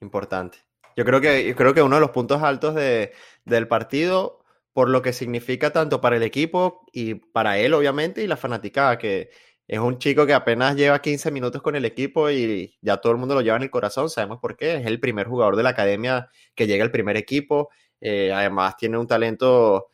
Importante. 0.01 0.59
Yo 0.97 1.05
creo 1.05 1.21
que, 1.21 1.47
yo 1.47 1.55
creo 1.55 1.75
que 1.75 1.83
uno 1.83 1.97
de 1.97 2.01
los 2.01 2.11
puntos 2.11 2.43
altos 2.43 2.75
de, 2.75 3.13
del 3.45 3.69
partido 3.69 4.43
por 4.73 4.89
lo 4.89 5.03
que 5.03 5.13
significa 5.13 5.71
tanto 5.71 6.01
para 6.01 6.17
el 6.17 6.23
equipo 6.23 6.87
y 6.93 7.15
para 7.15 7.59
él, 7.59 7.75
obviamente, 7.75 8.23
y 8.23 8.27
la 8.27 8.39
fanaticada, 8.39 8.97
que 8.97 9.31
es 9.69 9.79
un 9.79 9.99
chico 9.99 10.25
que 10.25 10.33
apenas 10.33 10.77
lleva 10.77 11.03
15 11.03 11.31
minutos 11.31 11.61
con 11.61 11.77
el 11.77 11.85
equipo 11.85 12.31
y 12.31 12.75
ya 12.81 12.97
todo 12.97 13.13
el 13.13 13.19
mundo 13.19 13.35
lo 13.35 13.43
lleva 13.43 13.57
en 13.57 13.65
el 13.65 13.71
corazón, 13.71 14.09
sabemos 14.09 14.39
por 14.41 14.57
qué, 14.57 14.77
es 14.77 14.87
el 14.87 14.99
primer 14.99 15.27
jugador 15.27 15.57
de 15.57 15.63
la 15.63 15.71
academia 15.71 16.31
que 16.55 16.67
llega 16.67 16.85
al 16.85 16.91
primer 16.91 17.19
equipo, 17.19 17.69
eh, 18.01 18.33
además 18.33 18.77
tiene 18.79 18.97
un 18.97 19.07
talento 19.07 19.89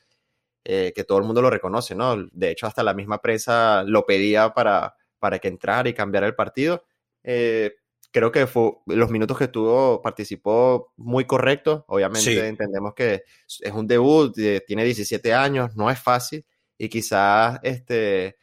eh, 0.64 0.92
que 0.94 1.04
todo 1.04 1.18
el 1.18 1.24
mundo 1.24 1.42
lo 1.42 1.50
reconoce, 1.50 1.96
¿no? 1.96 2.16
De 2.30 2.50
hecho, 2.50 2.66
hasta 2.68 2.84
la 2.84 2.94
misma 2.94 3.20
prensa 3.20 3.82
lo 3.84 4.06
pedía 4.06 4.54
para, 4.54 4.94
para 5.18 5.40
que 5.40 5.48
entrara 5.48 5.88
y 5.88 5.94
cambiara 5.94 6.26
el 6.26 6.34
partido. 6.36 6.84
Eh, 7.30 7.74
creo 8.10 8.32
que 8.32 8.46
fue, 8.46 8.72
los 8.86 9.10
minutos 9.10 9.36
que 9.36 9.44
estuvo, 9.44 10.00
participó 10.00 10.94
muy 10.96 11.26
correcto. 11.26 11.84
Obviamente 11.88 12.48
entendemos 12.48 12.94
que 12.94 13.24
es 13.60 13.72
un 13.72 13.86
debut, 13.86 14.36
eh, 14.38 14.64
tiene 14.66 14.82
17 14.82 15.34
años, 15.34 15.76
no 15.76 15.90
es 15.90 16.00
fácil 16.00 16.46
y 16.78 16.88
quizás, 16.88 17.60
este, 17.62 18.38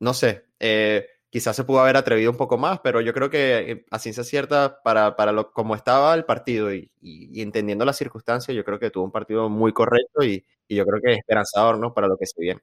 no 0.00 0.14
sé, 0.14 0.46
eh, 0.58 1.06
quizás 1.28 1.54
se 1.54 1.64
pudo 1.64 1.80
haber 1.80 1.98
atrevido 1.98 2.30
un 2.30 2.38
poco 2.38 2.56
más, 2.56 2.80
pero 2.80 3.02
yo 3.02 3.12
creo 3.12 3.28
que 3.28 3.84
a 3.90 3.98
ciencia 3.98 4.24
cierta, 4.24 4.80
para, 4.82 5.14
para 5.14 5.30
lo, 5.30 5.52
como 5.52 5.74
estaba 5.74 6.14
el 6.14 6.24
partido 6.24 6.72
y, 6.72 6.90
entendiendo 7.02 7.84
las 7.84 7.98
circunstancias, 7.98 8.56
yo 8.56 8.64
creo 8.64 8.78
que 8.78 8.90
tuvo 8.90 9.04
un 9.04 9.12
partido 9.12 9.50
muy 9.50 9.74
correcto 9.74 10.24
y, 10.24 10.42
y 10.66 10.76
yo 10.76 10.86
creo 10.86 11.02
que 11.02 11.12
es 11.12 11.18
esperanzador, 11.18 11.78
¿no? 11.78 11.92
Para 11.92 12.08
lo 12.08 12.16
que 12.16 12.26
se 12.26 12.40
viene. 12.40 12.62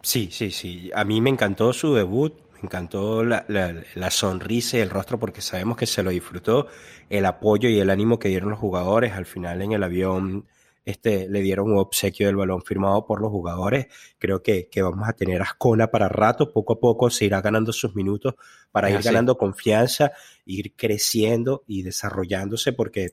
Sí, 0.00 0.28
sí, 0.30 0.52
sí. 0.52 0.92
A 0.94 1.04
mí 1.04 1.20
me 1.20 1.30
encantó 1.30 1.72
su 1.72 1.92
debut 1.92 2.45
me 2.56 2.66
encantó 2.66 3.24
la, 3.24 3.44
la, 3.48 4.10
sonrisa 4.10 4.78
y 4.78 4.80
el 4.80 4.90
rostro 4.90 5.18
porque 5.18 5.40
sabemos 5.40 5.76
que 5.76 5.86
se 5.86 6.02
lo 6.02 6.10
disfrutó, 6.10 6.66
el 7.08 7.26
apoyo 7.26 7.68
y 7.68 7.78
el 7.78 7.90
ánimo 7.90 8.18
que 8.18 8.28
dieron 8.28 8.50
los 8.50 8.58
jugadores 8.58 9.12
al 9.12 9.26
final 9.26 9.62
en 9.62 9.72
el 9.72 9.82
avión 9.82 10.46
este, 10.84 11.28
le 11.28 11.40
dieron 11.40 11.72
un 11.72 11.78
obsequio 11.78 12.28
del 12.28 12.36
balón 12.36 12.62
firmado 12.62 13.06
por 13.06 13.20
los 13.20 13.30
jugadores. 13.30 13.86
Creo 14.18 14.42
que, 14.42 14.68
que 14.68 14.82
vamos 14.82 15.08
a 15.08 15.12
tener 15.14 15.42
Ascona 15.42 15.88
para 15.88 16.08
rato, 16.08 16.52
poco 16.52 16.74
a 16.74 16.80
poco 16.80 17.10
se 17.10 17.24
irá 17.24 17.40
ganando 17.40 17.72
sus 17.72 17.94
minutos 17.96 18.34
para 18.70 18.88
ir 18.88 19.02
ganando 19.02 19.36
confianza, 19.36 20.12
ir 20.44 20.74
creciendo 20.76 21.64
y 21.66 21.82
desarrollándose 21.82 22.72
porque 22.72 23.10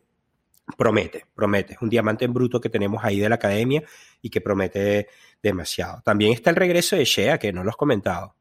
promete, 0.78 1.26
promete. 1.34 1.74
Es 1.74 1.82
un 1.82 1.90
diamante 1.90 2.26
en 2.26 2.34
bruto 2.34 2.62
que 2.62 2.70
tenemos 2.70 3.04
ahí 3.04 3.20
de 3.20 3.30
la 3.30 3.36
academia 3.36 3.84
y 4.22 4.30
que 4.30 4.40
promete 4.40 5.08
demasiado. 5.42 6.02
También 6.04 6.32
está 6.32 6.52
el 6.52 6.56
regreso 6.56 6.96
de 6.96 7.06
Shea, 7.06 7.40
que 7.40 7.52
no 7.52 7.64
lo 7.64 7.72
has 7.72 7.76
comentado. 7.76 8.36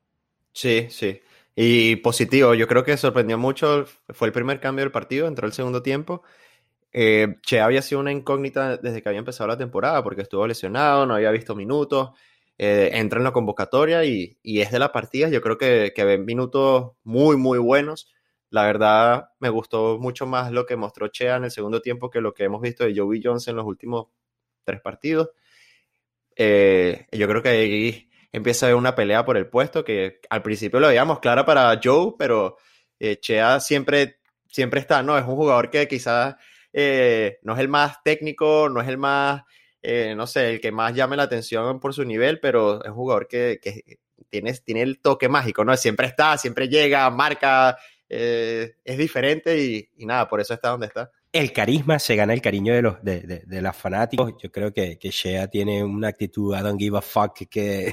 Sí, 0.53 0.89
sí. 0.91 1.21
Y 1.55 1.97
positivo, 1.97 2.55
yo 2.55 2.67
creo 2.67 2.85
que 2.85 2.97
sorprendió 2.97 3.39
mucho. 3.39 3.87
Fue 4.11 4.29
el 4.29 4.33
primer 4.33 4.61
cambio 4.61 4.85
del 4.85 4.93
partido, 4.93 5.27
entró 5.29 5.47
el 5.47 5.53
segundo 5.53 5.83
tiempo. 5.83 6.23
Eh, 6.93 7.37
che 7.43 7.61
había 7.61 7.83
sido 7.83 8.01
una 8.01 8.13
incógnita 8.13 8.77
desde 8.77 9.03
que 9.03 9.09
había 9.09 9.21
empezado 9.21 9.49
la 9.49 9.57
temporada 9.57 10.03
porque 10.03 10.23
estuvo 10.23 10.47
lesionado, 10.47 11.07
no 11.07 11.15
había 11.15 11.31
visto 11.31 11.55
minutos. 11.55 12.11
Eh, 12.59 12.91
entra 12.95 13.19
en 13.19 13.25
la 13.25 13.33
convocatoria 13.33 14.05
y, 14.05 14.39
es 14.43 14.71
de 14.71 14.79
la 14.79 14.93
partida. 14.93 15.29
Yo 15.29 15.41
creo 15.43 15.59
que, 15.59 15.93
que 15.95 16.05
ven 16.05 16.25
minutos 16.25 16.93
muy, 17.05 17.37
muy 17.37 17.59
buenos. 17.59 18.13
La 18.51 18.65
verdad, 18.65 19.31
me 19.41 19.49
gustó 19.49 19.99
mucho 19.99 20.27
más 20.27 20.53
lo 20.53 20.67
que 20.67 20.77
mostró 20.77 21.09
Chea 21.09 21.37
en 21.37 21.45
el 21.45 21.51
segundo 21.51 21.81
tiempo 21.83 22.11
que 22.11 22.21
lo 22.21 22.35
que 22.35 22.45
hemos 22.45 22.61
visto 22.61 22.85
de 22.85 22.95
Joey 22.97 23.21
Jones 23.25 23.49
en 23.49 23.57
los 23.57 23.67
últimos 23.67 24.09
tres 24.65 24.81
partidos. 24.81 25.31
Eh, 26.37 27.07
yo 27.13 27.29
creo 27.29 27.43
que 27.43 27.49
ahí 27.49 28.11
empieza 28.33 28.67
a 28.67 28.69
haber 28.69 28.77
una 28.77 28.95
pelea 28.95 29.25
por 29.25 29.37
el 29.37 29.49
puesto 29.49 29.85
que 29.85 30.21
al 30.31 30.43
principio 30.43 30.81
lo 30.81 30.89
veíamos 30.89 31.21
clara 31.21 31.45
para 31.45 31.79
Joe, 31.83 32.15
pero 32.19 32.57
eh, 32.99 33.21
Chea 33.21 33.61
siempre, 33.61 34.21
siempre 34.49 34.81
está, 34.81 35.03
¿no? 35.03 35.19
Es 35.19 35.25
un 35.25 35.37
jugador 35.37 35.71
que 35.71 35.87
quizás 35.87 36.37
eh, 36.73 37.39
no 37.43 37.55
es 37.55 37.61
el 37.61 37.69
más 37.69 38.03
técnico, 38.03 38.69
no 38.69 38.81
es 38.81 38.89
el 38.89 38.99
más, 38.99 39.43
eh, 39.83 40.15
no 40.17 40.27
sé, 40.27 40.51
el 40.55 40.61
que 40.61 40.73
más 40.73 40.95
llame 40.95 41.17
la 41.17 41.25
atención 41.25 41.79
por 41.79 41.95
su 41.95 42.05
nivel, 42.05 42.41
pero 42.41 42.83
es 42.83 42.89
un 42.89 42.97
jugador 42.97 43.29
que, 43.29 43.61
tiene, 44.31 44.53
tiene 44.55 44.83
el 44.83 45.01
toque 45.01 45.29
mágico, 45.29 45.65
¿no? 45.65 45.77
Siempre 45.77 46.07
está, 46.07 46.39
siempre 46.39 46.69
llega, 46.69 47.09
marca, 47.11 47.77
es 48.09 48.99
diferente 48.99 49.59
y 49.59 50.07
nada, 50.07 50.29
por 50.29 50.41
eso 50.41 50.53
está 50.53 50.69
donde 50.69 50.87
está 50.87 51.11
el 51.33 51.53
carisma 51.53 51.99
se 51.99 52.15
gana 52.15 52.35
el 52.35 52.43
cariño 52.43 52.75
de 52.75 52.83
los, 52.83 53.03
de, 53.03 53.43
de, 53.47 53.63
los 53.63 53.75
fanáticos. 53.75 54.35
Yo 54.43 54.53
creo 54.53 54.73
que, 54.73 54.99
que, 54.99 55.11
Shea 55.11 55.49
tiene 55.49 55.83
una 55.83 56.09
actitud 56.09 56.55
I 56.55 56.63
don't 56.63 56.79
give 56.79 56.97
a 56.97 57.01
fuck 57.01 57.49
que 57.49 57.93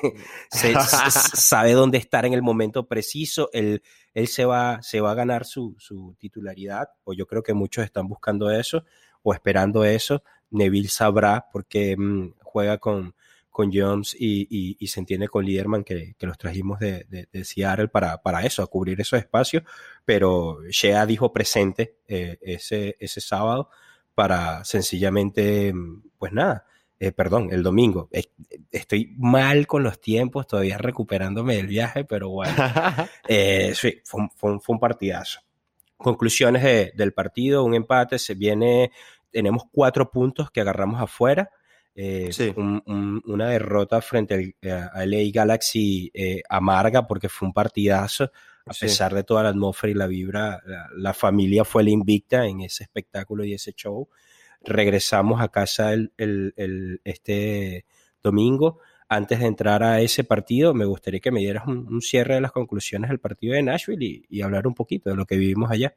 sabe 1.34 1.72
dónde 1.72 1.98
estar 1.98 2.25
en 2.25 2.34
el 2.34 2.41
momento 2.41 2.88
preciso. 2.88 3.50
Él, 3.53 3.81
él 4.13 4.27
se, 4.27 4.43
va, 4.43 4.81
se 4.81 5.00
va 5.00 5.12
a 5.12 5.15
ganar 5.15 5.46
su, 5.46 5.75
su 5.79 6.15
titularidad, 6.19 6.89
o 7.05 7.13
yo 7.13 7.25
creo 7.27 7.41
que 7.41 7.53
muchos 7.53 7.86
están 7.86 8.10
buscando 8.10 8.51
eso 8.51 8.84
o 9.24 9.34
esperando 9.34 9.86
eso. 9.86 10.22
Neville 10.50 10.89
sabrá 10.89 11.48
porque 11.51 11.96
mm, 11.98 12.34
juega 12.43 12.77
con, 12.77 13.15
con 13.50 13.72
Jones 13.74 14.15
y, 14.18 14.77
y, 14.79 14.88
se 14.88 15.00
entiende 15.00 15.27
con 15.27 15.44
Liderman 15.44 15.84
que, 15.84 16.15
que 16.18 16.27
los 16.27 16.38
trajimos 16.38 16.79
de, 16.79 17.06
de, 17.10 17.44
Seattle 17.44 17.88
para, 17.88 18.22
para, 18.22 18.46
eso, 18.46 18.62
a 18.62 18.68
cubrir 18.68 19.01
esos 19.01 19.20
espacios, 19.20 19.63
pero 20.06 20.60
Shea 20.70 21.06
dijo 21.06 21.34
presente 21.34 21.98
eh, 22.08 22.38
ese, 22.41 22.96
ese 23.00 23.22
sábado 23.22 23.70
para 24.13 24.63
sencillamente, 24.65 25.74
pues 26.18 26.32
nada, 26.32 26.65
eh, 27.00 27.12
perdón, 27.12 27.50
el 27.51 27.63
domingo. 27.63 28.10
Estoy 28.72 29.15
mal 29.18 29.65
con 29.65 29.84
los 29.84 30.00
tiempos, 30.00 30.48
todavía 30.48 30.77
recuperándome 30.77 31.56
del 31.56 31.68
viaje, 31.68 32.06
pero 32.06 32.29
bueno, 32.29 32.53
eh, 33.27 33.74
sí, 33.75 34.01
fue 34.06 34.22
un, 34.22 34.29
fue, 34.32 34.60
fue 34.60 34.74
un, 34.75 34.79
partidazo. 34.79 35.41
Conclusiones 35.98 36.96
del 36.96 37.13
partido, 37.13 37.63
un 37.63 37.74
empate, 37.74 38.20
se 38.20 38.36
viene, 38.36 38.91
tenemos 39.32 39.63
cuatro 39.72 40.12
puntos 40.12 40.51
que 40.51 40.62
agarramos 40.62 41.01
afuera 41.01 41.50
eh, 42.01 42.53
una 42.56 43.50
derrota 43.50 44.01
frente 44.01 44.56
al, 44.63 44.89
a 44.94 45.06
LA 45.06 45.32
Galaxy 45.34 46.10
eh, 46.13 46.41
amarga 46.48 47.06
porque 47.06 47.27
fue 47.27 47.50
un 47.50 47.53
partidazo. 47.53 48.32
A 48.65 48.72
pesar 48.79 49.13
de 49.13 49.24
toda 49.24 49.44
la 49.44 49.50
atmósfera 49.50 49.91
y 49.91 49.96
la 49.96 50.08
vibra, 50.08 50.62
la, 50.96 51.13
familia 51.13 51.65
fue 51.65 51.84
la 51.84 51.89
invicta 51.89 52.46
en 52.46 52.62
ese 52.62 52.84
espectáculo 52.84 53.44
y 53.44 53.53
ese 53.53 53.74
show. 53.74 54.08
Regresamos 54.62 55.41
a 55.41 55.50
casa 55.50 55.91
el, 55.91 56.13
el, 56.18 57.01
este 57.03 57.86
domingo. 58.22 58.79
Antes 59.10 59.39
de 59.39 59.48
entrar 59.48 59.84
a 59.84 60.00
ese 60.00 60.24
partido, 60.24 60.74
me 60.74 60.86
gustaría 60.86 61.20
que 61.20 61.32
me 61.32 61.39
dieras 61.41 61.68
un, 61.68 62.01
cierre 62.01 62.36
de 62.36 62.41
las 62.41 62.51
conclusiones 62.53 63.10
del 63.10 63.20
partido 63.20 63.56
de 63.56 63.63
Nashville 63.63 64.06
y, 64.06 64.25
y 64.29 64.41
hablar 64.41 64.68
un 64.68 64.75
poquito 64.75 65.10
de 65.10 65.18
lo 65.18 65.25
que 65.25 65.36
vivimos 65.36 65.70
allá. 65.70 65.96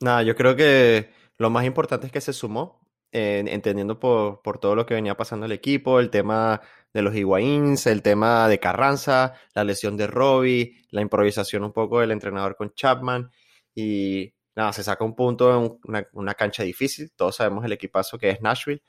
Nada, 0.00 0.22
yo 0.24 0.34
creo 0.34 0.56
que 0.56 1.10
lo 1.36 1.50
más 1.50 1.66
importante 1.66 2.06
es 2.06 2.12
que 2.12 2.20
se 2.20 2.32
sumó 2.32 2.83
entendiendo 3.14 3.98
por, 3.98 4.42
por, 4.42 4.58
todo 4.58 4.74
lo 4.74 4.86
que 4.86 4.94
venía 4.94 5.16
pasando 5.16 5.46
el 5.46 5.52
equipo, 5.52 6.00
el 6.00 6.10
tema 6.10 6.60
de 6.92 7.02
los 7.02 7.14
Higuaíns, 7.14 7.86
el 7.86 8.02
tema 8.02 8.48
de 8.48 8.58
Carranza, 8.58 9.34
la 9.54 9.64
lesión 9.64 9.96
de 9.96 10.06
Robbie, 10.06 10.82
la 10.90 11.00
improvisación 11.00 11.64
un 11.64 11.72
poco 11.72 12.00
del 12.00 12.10
entrenador 12.10 12.56
con 12.56 12.72
Chapman 12.74 13.30
y 13.74 14.34
nada, 14.56 14.72
se 14.72 14.84
saca 14.84 15.04
un 15.04 15.14
punto 15.14 15.78
en 15.82 16.06
una, 16.12 16.34
cancha 16.34 16.62
difícil, 16.62 17.12
todos 17.16 17.36
sabemos 17.36 17.64
el 17.64 17.72
equipazo 17.72 18.18
que 18.18 18.30
es 18.30 18.40
Nashville 18.40 18.82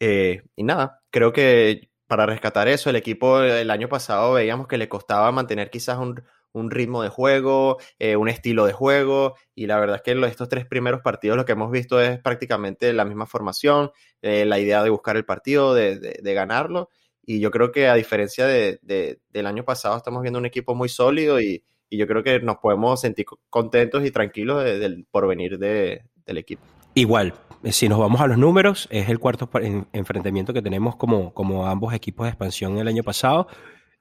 eh, 0.00 0.42
y 0.56 0.62
nada, 0.64 1.02
creo 1.10 1.32
que 1.32 1.90
para 2.06 2.26
rescatar 2.26 2.68
eso, 2.68 2.90
el 2.90 2.96
equipo 2.96 3.40
el 3.42 3.70
año 3.70 3.88
pasado 3.88 4.34
veíamos 4.34 4.68
que 4.68 4.78
le 4.78 4.88
costaba 4.88 5.32
mantener 5.32 5.70
quizás 5.70 5.98
un, 5.98 6.22
un 6.56 6.70
ritmo 6.70 7.02
de 7.02 7.10
juego, 7.10 7.76
eh, 7.98 8.16
un 8.16 8.28
estilo 8.28 8.64
de 8.64 8.72
juego, 8.72 9.34
y 9.54 9.66
la 9.66 9.78
verdad 9.78 9.96
es 9.96 10.02
que 10.02 10.12
en 10.12 10.24
estos 10.24 10.48
tres 10.48 10.64
primeros 10.66 11.02
partidos 11.02 11.36
lo 11.36 11.44
que 11.44 11.52
hemos 11.52 11.70
visto 11.70 12.00
es 12.00 12.18
prácticamente 12.18 12.92
la 12.94 13.04
misma 13.04 13.26
formación, 13.26 13.90
eh, 14.22 14.46
la 14.46 14.58
idea 14.58 14.82
de 14.82 14.90
buscar 14.90 15.16
el 15.16 15.26
partido, 15.26 15.74
de, 15.74 16.16
ganarlo, 16.22 16.88
y 17.24 17.40
yo 17.40 17.50
creo 17.50 17.72
que 17.72 17.88
a 17.88 17.94
diferencia 17.94 18.46
de, 18.46 18.78
del 18.82 19.46
año 19.46 19.64
pasado 19.64 19.96
estamos 19.96 20.22
viendo 20.22 20.38
un 20.38 20.46
equipo 20.46 20.74
muy 20.74 20.88
sólido 20.88 21.40
y, 21.40 21.62
yo 21.88 22.06
creo 22.08 22.24
que 22.24 22.40
nos 22.40 22.56
podemos 22.56 23.00
sentir 23.00 23.24
contentos 23.48 24.04
y 24.04 24.10
tranquilos 24.10 24.64
del 24.64 25.06
porvenir 25.08 25.56
del 25.56 26.02
equipo. 26.26 26.62
Igual, 26.94 27.32
eh, 27.62 27.72
si 27.72 27.88
nos 27.88 27.98
vamos 27.98 28.20
a 28.20 28.26
los 28.26 28.38
números, 28.38 28.88
es 28.90 29.08
el 29.08 29.18
cuarto 29.20 29.48
enfrentamiento 29.92 30.52
que 30.52 30.62
tenemos 30.62 30.96
como, 30.96 31.32
como 31.32 31.66
ambos 31.66 31.94
equipos 31.94 32.24
de 32.26 32.30
expansión 32.30 32.76
el 32.78 32.88
año 32.88 33.02
pasado. 33.02 33.46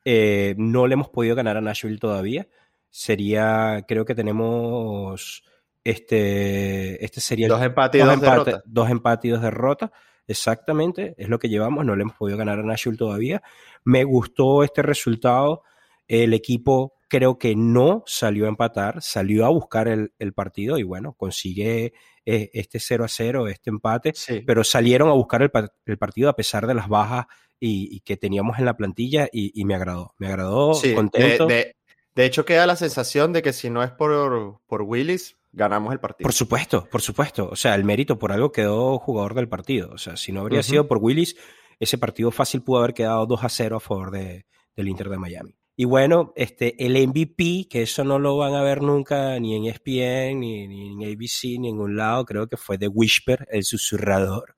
Eh, 0.05 0.53
no 0.57 0.87
le 0.87 0.93
hemos 0.93 1.09
podido 1.09 1.35
ganar 1.35 1.57
a 1.57 1.61
Nashville 1.61 1.97
todavía. 1.97 2.47
Sería, 2.89 3.83
creo 3.87 4.05
que 4.05 4.15
tenemos 4.15 5.43
este, 5.85 7.05
este 7.05 7.21
sería 7.21 7.47
dos 7.47 7.61
empates 7.61 8.03
dos, 8.03 8.19
derrotas. 8.19 8.63
Dos 8.65 8.89
empates 8.89 9.25
y 9.25 9.31
dos 9.31 9.41
derrotas. 9.41 9.91
Exactamente, 10.27 11.13
es 11.17 11.29
lo 11.29 11.37
que 11.37 11.49
llevamos. 11.49 11.85
No 11.85 11.95
le 11.95 12.01
hemos 12.01 12.15
podido 12.15 12.37
ganar 12.37 12.59
a 12.59 12.63
Nashville 12.63 12.97
todavía. 12.97 13.43
Me 13.83 14.03
gustó 14.03 14.63
este 14.63 14.81
resultado. 14.81 15.63
El 16.07 16.33
equipo 16.33 16.95
creo 17.07 17.37
que 17.37 17.55
no 17.55 18.03
salió 18.07 18.45
a 18.45 18.49
empatar, 18.49 19.01
salió 19.01 19.45
a 19.45 19.49
buscar 19.49 19.87
el, 19.87 20.33
partido 20.33 20.77
y 20.79 20.83
bueno, 20.83 21.13
consigue 21.13 21.93
eh, 22.25 22.49
este 22.53 22.79
0 22.79 23.05
a 23.05 23.07
0, 23.07 23.47
este 23.47 23.69
empate, 23.69 24.13
pero 24.45 24.63
salieron 24.63 25.09
a 25.09 25.13
buscar 25.13 25.43
el, 25.43 25.51
el, 25.85 25.97
partido 25.97 26.29
a 26.29 26.35
pesar 26.35 26.65
de 26.65 26.73
las 26.73 26.87
bajas 26.87 27.27
y, 27.59 27.99
que 28.01 28.17
teníamos 28.17 28.59
en 28.59 28.65
la 28.65 28.77
plantilla 28.77 29.29
y, 29.31 29.63
me 29.65 29.75
agradó. 29.75 30.13
Me 30.17 30.27
agradó, 30.27 30.73
contento. 30.95 31.47
De, 31.47 32.25
hecho, 32.25 32.45
queda 32.45 32.65
la 32.65 32.77
sensación 32.77 33.33
de 33.33 33.41
que 33.41 33.51
si 33.51 33.69
no 33.69 33.83
es 33.83 33.91
por, 33.91 34.61
por 34.67 34.81
Willis, 34.83 35.37
ganamos 35.51 35.91
el 35.91 35.99
partido. 35.99 36.25
Por 36.25 36.33
supuesto, 36.33 36.87
por 36.89 37.01
supuesto. 37.01 37.49
O 37.51 37.55
sea, 37.55 37.75
el 37.75 37.83
mérito 37.83 38.17
por 38.17 38.31
algo 38.31 38.51
quedó 38.51 38.99
jugador 38.99 39.33
del 39.33 39.49
partido. 39.49 39.91
O 39.91 39.97
sea, 39.97 40.15
si 40.15 40.31
no 40.31 40.41
habría 40.41 40.63
sido 40.63 40.87
por 40.87 40.99
Willis, 40.99 41.35
ese 41.79 41.97
partido 41.97 42.31
fácil 42.31 42.61
pudo 42.61 42.79
haber 42.79 42.93
quedado 42.93 43.25
2 43.25 43.43
a 43.43 43.49
0 43.49 43.77
a 43.77 43.79
favor 43.79 44.11
de, 44.11 44.45
del 44.75 44.87
Inter 44.87 45.09
de 45.09 45.17
Miami. 45.17 45.55
Y 45.77 45.83
bueno, 45.83 46.31
este, 46.37 46.85
el 46.85 46.95
MVP, 47.07 47.67
que 47.69 47.81
eso 47.81 48.05
no 48.05 48.17
lo 48.17 48.37
van 48.37 48.53
a 48.53 48.61
ver 48.61 48.81
nunca 48.81 49.37
ni 49.39 49.55
en 49.55 49.65
ESPN, 49.65 50.39
ni, 50.39 50.67
ni 50.67 50.87
en 50.93 51.11
ABC, 51.11 51.43
ni 51.43 51.55
en 51.55 51.61
ningún 51.63 51.97
lado, 51.97 52.23
creo 52.23 52.47
que 52.47 52.55
fue 52.55 52.77
de 52.77 52.87
Whisper, 52.87 53.45
el 53.51 53.65
susurrador. 53.65 54.55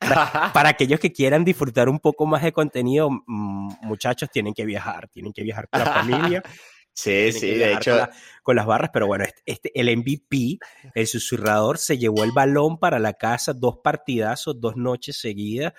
Para, 0.54 0.68
aquellos 0.68 1.00
que 1.00 1.12
quieran 1.12 1.44
disfrutar 1.44 1.88
un 1.88 1.98
poco 1.98 2.26
más 2.26 2.42
de 2.42 2.52
contenido, 2.52 3.10
mm, 3.10 3.68
muchachos, 3.82 4.28
tienen 4.30 4.54
que 4.54 4.64
viajar, 4.64 5.08
tienen 5.08 5.32
que 5.32 5.42
viajar 5.42 5.68
con 5.68 5.80
la 5.80 5.86
familia. 5.86 6.42
Sí, 6.98 7.30
sí, 7.30 7.50
de 7.50 7.74
hecho. 7.74 8.08
Con, 8.42 8.56
las 8.56 8.64
barras, 8.64 8.88
pero 8.90 9.06
bueno, 9.06 9.24
este, 9.24 9.42
este, 9.44 9.70
el 9.78 9.94
MVP, 9.94 10.58
el 10.94 11.06
susurrador, 11.06 11.76
se 11.76 11.98
llevó 11.98 12.24
el 12.24 12.32
balón 12.32 12.78
para 12.78 12.98
la 12.98 13.12
casa, 13.12 13.52
dos 13.52 13.80
partidazos, 13.84 14.58
dos 14.58 14.76
noches 14.76 15.18
seguidas. 15.18 15.74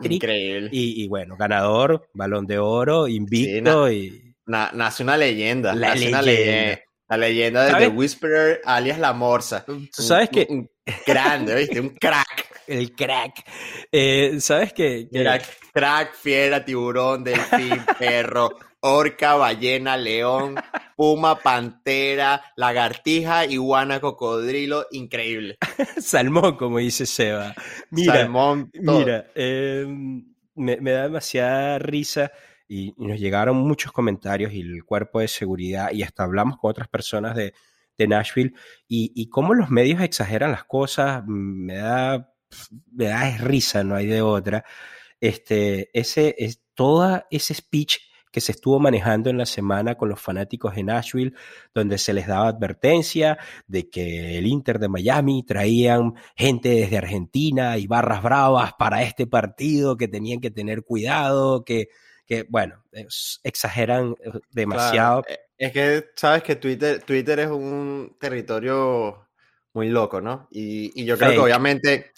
Increíble. 0.00 0.68
Y, 0.72 1.06
bueno, 1.06 1.36
ganador, 1.36 2.08
balón 2.12 2.44
de 2.48 2.58
oro, 2.58 3.06
invicto. 3.06 3.88
y... 3.88 4.34
nace 4.46 5.04
una 5.04 5.16
leyenda. 5.16 5.72
La 5.76 5.94
leyenda. 5.94 6.80
La 7.08 7.16
leyenda 7.16 7.64
de 7.64 7.74
The 7.74 7.88
Whisperer, 7.88 8.60
alias 8.64 8.98
La 8.98 9.12
Morsa. 9.12 9.64
Tú 9.64 9.88
sabes 9.90 10.28
que. 10.30 10.68
grande, 11.06 11.54
¿viste? 11.54 11.80
Un 11.80 11.90
crack 11.90 12.48
el 12.68 12.94
crack. 12.94 13.44
Eh, 13.90 14.36
¿Sabes 14.40 14.72
qué? 14.72 15.08
Crack, 15.10 15.44
crack, 15.72 16.14
fiera, 16.14 16.64
tiburón, 16.64 17.24
delfín, 17.24 17.82
perro, 17.98 18.50
orca, 18.80 19.34
ballena, 19.34 19.96
león, 19.96 20.56
puma, 20.94 21.38
pantera, 21.40 22.42
lagartija, 22.56 23.46
iguana, 23.46 24.00
cocodrilo, 24.00 24.86
increíble. 24.90 25.56
Salmón, 26.00 26.56
como 26.56 26.78
dice 26.78 27.06
Seba. 27.06 27.54
Mira, 27.90 28.14
Salmón, 28.14 28.70
todo. 28.84 28.98
mira, 28.98 29.30
eh, 29.34 29.86
me, 30.54 30.76
me 30.76 30.90
da 30.92 31.02
demasiada 31.04 31.78
risa 31.78 32.30
y, 32.68 32.94
nos 32.98 33.18
llegaron 33.18 33.56
muchos 33.56 33.92
comentarios 33.92 34.52
y 34.52 34.60
el 34.60 34.84
cuerpo 34.84 35.20
de 35.20 35.28
seguridad 35.28 35.90
y 35.92 36.02
hasta 36.02 36.24
hablamos 36.24 36.58
con 36.58 36.70
otras 36.70 36.88
personas 36.88 37.34
de, 37.34 37.54
de 37.96 38.06
Nashville 38.06 38.54
y, 38.86 39.12
y 39.14 39.28
cómo 39.28 39.54
los 39.54 39.70
medios 39.70 40.00
exageran 40.02 40.52
las 40.52 40.64
cosas, 40.64 41.24
mm, 41.26 41.64
me 41.66 41.76
da, 41.76 42.32
me 42.92 43.06
da 43.06 43.36
risa, 43.38 43.82
no 43.82 43.96
hay 43.96 44.06
de 44.06 44.22
otra. 44.22 44.64
Este, 45.20 45.90
ese, 45.98 46.36
es, 46.38 46.62
toda 46.74 47.26
ese 47.30 47.54
speech 47.54 47.98
que 48.30 48.42
se 48.42 48.52
estuvo 48.52 48.78
manejando 48.78 49.30
en 49.30 49.38
la 49.38 49.46
semana 49.46 49.96
con 49.96 50.10
los 50.10 50.20
fanáticos 50.20 50.74
de 50.74 50.84
Nashville, 50.84 51.34
donde 51.74 51.96
se 51.96 52.12
les 52.12 52.26
daba 52.26 52.48
advertencia 52.48 53.38
de 53.66 53.88
que 53.88 54.36
el 54.36 54.46
Inter 54.46 54.78
de 54.78 54.88
Miami 54.88 55.44
traían 55.44 56.14
gente 56.36 56.68
desde 56.68 56.98
Argentina 56.98 57.78
y 57.78 57.86
barras 57.86 58.22
bravas 58.22 58.74
para 58.78 59.02
este 59.02 59.26
partido, 59.26 59.96
que 59.96 60.08
tenían 60.08 60.40
que 60.40 60.50
tener 60.50 60.84
cuidado, 60.84 61.64
que, 61.64 61.88
que 62.28 62.44
bueno, 62.48 62.84
es- 62.92 63.40
exageran 63.42 64.14
eh, 64.24 64.30
demasiado. 64.50 65.22
Claro, 65.24 65.40
eh, 65.40 65.46
Es 65.58 65.72
que 65.72 66.04
sabes 66.16 66.42
que 66.44 66.56
Twitter, 66.56 67.02
Twitter 67.02 67.40
es 67.40 67.48
un 67.48 68.16
territorio 68.20 69.28
muy 69.74 69.88
loco, 69.88 70.20
¿no? 70.20 70.46
Y, 70.50 70.92
y 71.00 71.04
yo 71.04 71.18
creo 71.18 71.32
que 71.34 71.40
obviamente, 71.40 72.12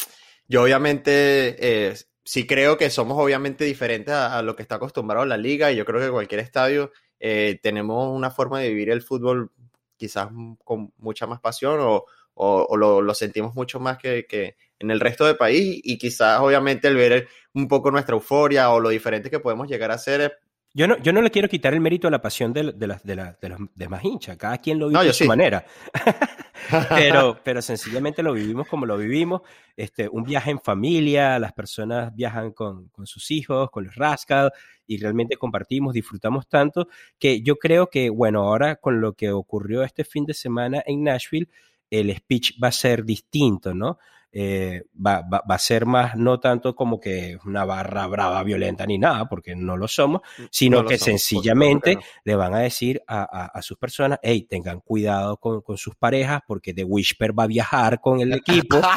yo 0.49 0.63
obviamente 0.63 1.89
eh, 1.91 1.95
sí 2.25 2.47
creo 2.47 2.77
que 2.77 2.91
somos 2.91 3.19
obviamente 3.19 3.65
diferentes 3.65 4.13
a, 4.15 4.39
a 4.39 4.43
lo 4.43 4.57
que 4.57 4.63
está 4.63 4.77
acostumbrado 4.77 5.25
la 5.27 5.37
liga 5.37 5.71
y 5.73 5.77
yo 5.77 5.85
creo 5.85 6.01
que 6.01 6.11
cualquier 6.11 6.41
estadio 6.41 6.93
eh, 7.21 7.59
tenemos 7.63 8.15
una 8.17 8.31
forma 8.31 8.61
de 8.61 8.69
vivir 8.71 8.91
el 8.91 9.03
fútbol 9.03 9.53
quizás 9.97 10.29
con 10.65 10.93
mucha 10.99 11.27
más 11.27 11.41
pasión 11.41 11.79
o, 11.81 12.05
o- 12.35 12.67
o 12.69 12.77
lo, 12.77 13.03
lo 13.03 13.15
sentimos 13.15 13.55
mucho 13.55 13.81
más 13.81 13.99
que, 13.99 14.27
que 14.27 14.57
en 14.81 14.91
el 14.91 14.99
resto 15.01 15.25
del 15.27 15.37
país 15.37 15.81
y 15.85 15.97
quizás 15.99 16.41
obviamente 16.41 16.89
el 16.89 16.97
ver 16.97 17.29
un 17.55 17.69
poco 17.69 17.91
nuestra 17.91 18.15
euforia 18.15 18.71
o 18.71 18.81
lo 18.81 18.89
diferente 18.89 19.31
que 19.31 19.39
podemos 19.41 19.69
llegar 19.69 19.91
a 19.93 19.99
ser 19.99 20.39
Yo 20.75 20.87
no, 20.89 20.97
yo 20.99 21.13
no 21.13 21.21
le 21.23 21.31
quiero 21.31 21.49
quitar 21.49 21.73
el 21.75 21.81
mérito 21.81 22.09
a 22.09 22.11
la 22.11 22.21
pasión 22.23 22.53
de, 22.53 22.73
de, 22.73 22.87
las- 22.87 23.03
de, 23.05 23.15
la- 23.17 23.37
de 23.41 23.49
los 23.51 23.59
demás 23.75 24.05
hinchas. 24.05 24.37
Cada 24.37 24.59
quien 24.59 24.79
lo 24.79 24.89
vive 24.89 24.99
No, 24.99 25.05
de 25.05 25.13
su 25.13 25.25
manera. 25.27 25.65
pero, 26.89 27.39
pero 27.43 27.63
sencillamente 27.63 28.23
lo 28.23 28.33
vivimos 28.33 28.69
como 28.69 28.87
lo 28.87 28.97
vivimos. 28.97 29.43
Este, 29.77 30.09
un 30.09 30.25
viaje 30.25 30.51
en 30.51 30.61
familia, 30.61 31.39
las 31.39 31.53
personas 31.53 32.15
viajan 32.15 32.53
con, 32.53 32.89
con 32.89 33.07
sus 33.07 33.31
hijos, 33.31 33.71
con 33.71 33.85
los 33.85 33.95
Rascal, 33.95 34.53
y 34.87 34.99
realmente 34.99 35.37
compartimos, 35.37 35.95
disfrutamos 35.95 36.49
tanto, 36.49 36.89
que 37.19 37.43
yo 37.43 37.57
creo 37.57 37.89
que, 37.89 38.11
bueno, 38.11 38.43
ahora 38.43 38.77
con 38.77 39.01
lo 39.01 39.15
que 39.15 39.31
ocurrió 39.33 39.83
este 39.83 40.05
fin 40.05 40.25
de 40.25 40.35
semana 40.35 40.83
en 40.87 41.03
Nashville, 41.05 41.49
el 41.91 42.15
speech 42.17 42.53
va 42.63 42.69
a 42.69 42.73
ser 42.73 43.05
distinto, 43.05 43.75
¿no? 43.75 43.99
Eh, 44.33 44.85
va, 45.05 45.23
va, 45.23 45.43
va 45.51 45.57
a 45.57 45.59
ser 45.59 45.87
más, 45.87 46.15
no 46.15 46.39
tanto 46.39 46.77
como 46.77 47.01
que 47.01 47.37
una 47.45 47.65
barra 47.65 48.07
brava, 48.07 48.41
violenta 48.45 48.87
ni 48.87 48.97
nada, 48.97 49.29
porque 49.29 49.57
no 49.57 49.77
lo 49.77 49.89
somos, 49.89 50.21
sino 50.53 50.77
No 50.77 50.83
lo 50.85 50.89
que 50.89 50.99
somos, 50.99 51.21
sencillamente 51.21 51.99
le 52.23 52.37
van 52.37 52.55
a 52.55 52.61
decir 52.61 53.03
a, 53.09 53.23
a- 53.23 53.47
a 53.47 53.63
sus 53.63 53.77
personas, 53.77 54.21
hey, 54.23 54.47
tengan 54.49 54.81
cuidado 54.83 55.37
con, 55.39 55.63
con 55.63 55.77
sus 55.77 55.97
parejas 55.97 56.43
porque 56.47 56.73
The 56.73 56.85
Whisper 56.85 57.37
va 57.37 57.43
a 57.43 57.49
viajar 57.49 58.01
con 58.01 58.21
el 58.21 58.33
equipo. 58.33 58.81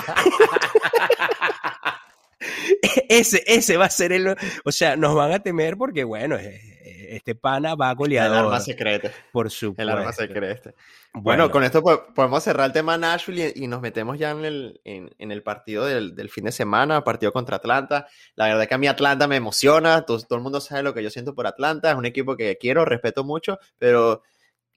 ese, 3.10 3.44
ese 3.46 3.78
va 3.78 3.86
a 3.86 3.90
ser 3.90 4.12
el... 4.12 4.36
O 4.66 4.72
sea, 4.72 4.96
nos 4.96 5.16
van 5.16 5.32
a 5.32 5.40
temer 5.40 5.78
porque, 5.78 6.04
bueno, 6.04 6.36
eh, 6.36 6.73
este 7.10 7.36
pana 7.36 7.76
va 7.76 7.92
El 7.92 7.96
goleador, 7.98 8.38
arma 8.46 8.60
secreta. 8.60 9.12
por 9.32 9.48
El 9.48 9.52
supuesto. 9.52 9.92
arma 9.94 10.12
secreta. 10.14 10.72
Bueno, 11.14 11.24
Bueno, 11.24 11.52
con 11.52 11.64
esto 11.64 11.82
po- 11.84 12.08
podemos 12.14 12.44
cerrar 12.44 12.66
el 12.68 12.72
tema 12.74 12.98
Nashville 12.98 13.54
y, 13.56 13.66
y 13.66 13.68
nos 13.68 13.82
metemos 13.82 14.18
ya 14.18 14.32
en 14.32 14.46
el, 14.46 14.82
en, 14.84 15.14
en 15.20 15.32
el 15.32 15.44
partido 15.44 15.86
del, 15.86 16.16
del 16.16 16.30
fin 16.30 16.46
de 16.46 16.52
semana, 16.52 17.04
partido 17.04 17.32
contra 17.32 17.58
Atlanta. 17.58 18.08
La 18.36 18.48
verdad 18.48 18.68
que 18.68 18.74
a 18.74 18.78
mí 18.78 18.88
Atlanta 18.88 19.28
me 19.28 19.36
emociona, 19.36 20.04
todo, 20.06 20.20
todo 20.22 20.38
el 20.38 20.44
mundo 20.44 20.60
sabe 20.62 20.84
lo 20.84 20.94
que 20.94 21.04
yo 21.04 21.10
siento 21.10 21.36
por 21.36 21.46
Atlanta, 21.48 21.92
es 21.92 21.96
un 21.98 22.06
equipo 22.06 22.36
que 22.36 22.58
quiero, 22.58 22.84
respeto 22.86 23.24
mucho, 23.24 23.60
pero 23.78 24.24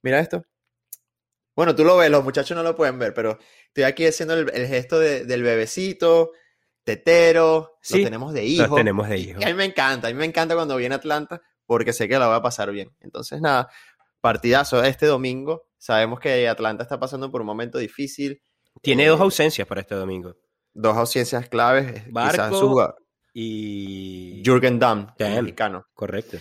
mira 0.03 0.21
esto. 0.21 0.45
Bueno, 1.55 1.75
tú 1.75 1.85
lo 1.85 1.97
ves, 1.97 2.11
los 2.11 2.23
muchachos 2.23 2.55
no 2.55 2.63
lo 2.63 2.77
pueden 2.77 2.99
ver, 2.99 3.15
pero 3.15 3.39
estoy 3.69 3.85
aquí 3.85 4.05
haciendo 4.07 4.35
el, 4.35 4.51
el 4.53 4.67
gesto 4.67 4.99
de- 4.99 5.25
del 5.25 5.43
bebecito, 5.43 6.33
tetero, 6.85 7.79
Sí, 7.81 7.99
lo 7.99 8.05
tenemos 8.05 8.33
de 8.35 8.45
hijo. 8.45 8.67
los 8.67 8.77
tenemos 8.77 9.09
de 9.09 9.19
hijo. 9.19 9.41
Y 9.41 9.45
a 9.45 9.47
mí 9.49 9.55
me 9.55 9.65
encanta, 9.65 10.09
a 10.09 10.11
mí 10.11 10.17
me 10.19 10.27
encanta 10.27 10.55
cuando 10.55 10.77
viene 10.77 10.95
Atlanta 10.95 11.41
porque 11.67 11.93
sé 11.93 12.09
que 12.09 12.19
la 12.19 12.29
va 12.29 12.37
a 12.37 12.43
pasar 12.43 12.71
bien. 12.71 12.91
Entonces, 13.01 13.41
nada, 13.41 13.69
partidazo 14.21 14.83
este 14.83 15.07
domingo. 15.07 15.69
Sabemos 15.79 16.21
que 16.21 16.49
Atlanta 16.49 16.83
está 16.83 16.99
pasando 16.99 17.31
por 17.31 17.43
un 17.43 17.47
momento 17.47 17.79
difícil. 17.79 18.41
Tiene 18.83 19.05
eh, 19.05 19.09
dos 19.09 19.21
ausencias 19.21 19.67
para 19.67 19.81
este 19.81 19.95
domingo. 19.95 20.37
Dos 20.73 20.97
ausencias 20.97 21.49
claves. 21.49 22.05
Quizás 22.05 22.11
Barco 22.13 22.97
y... 23.39 24.43
Jürgen 24.45 24.79
Damm, 24.79 25.09
Damn. 25.19 25.45
mexicano. 25.45 25.87
Correcto. 25.93 26.39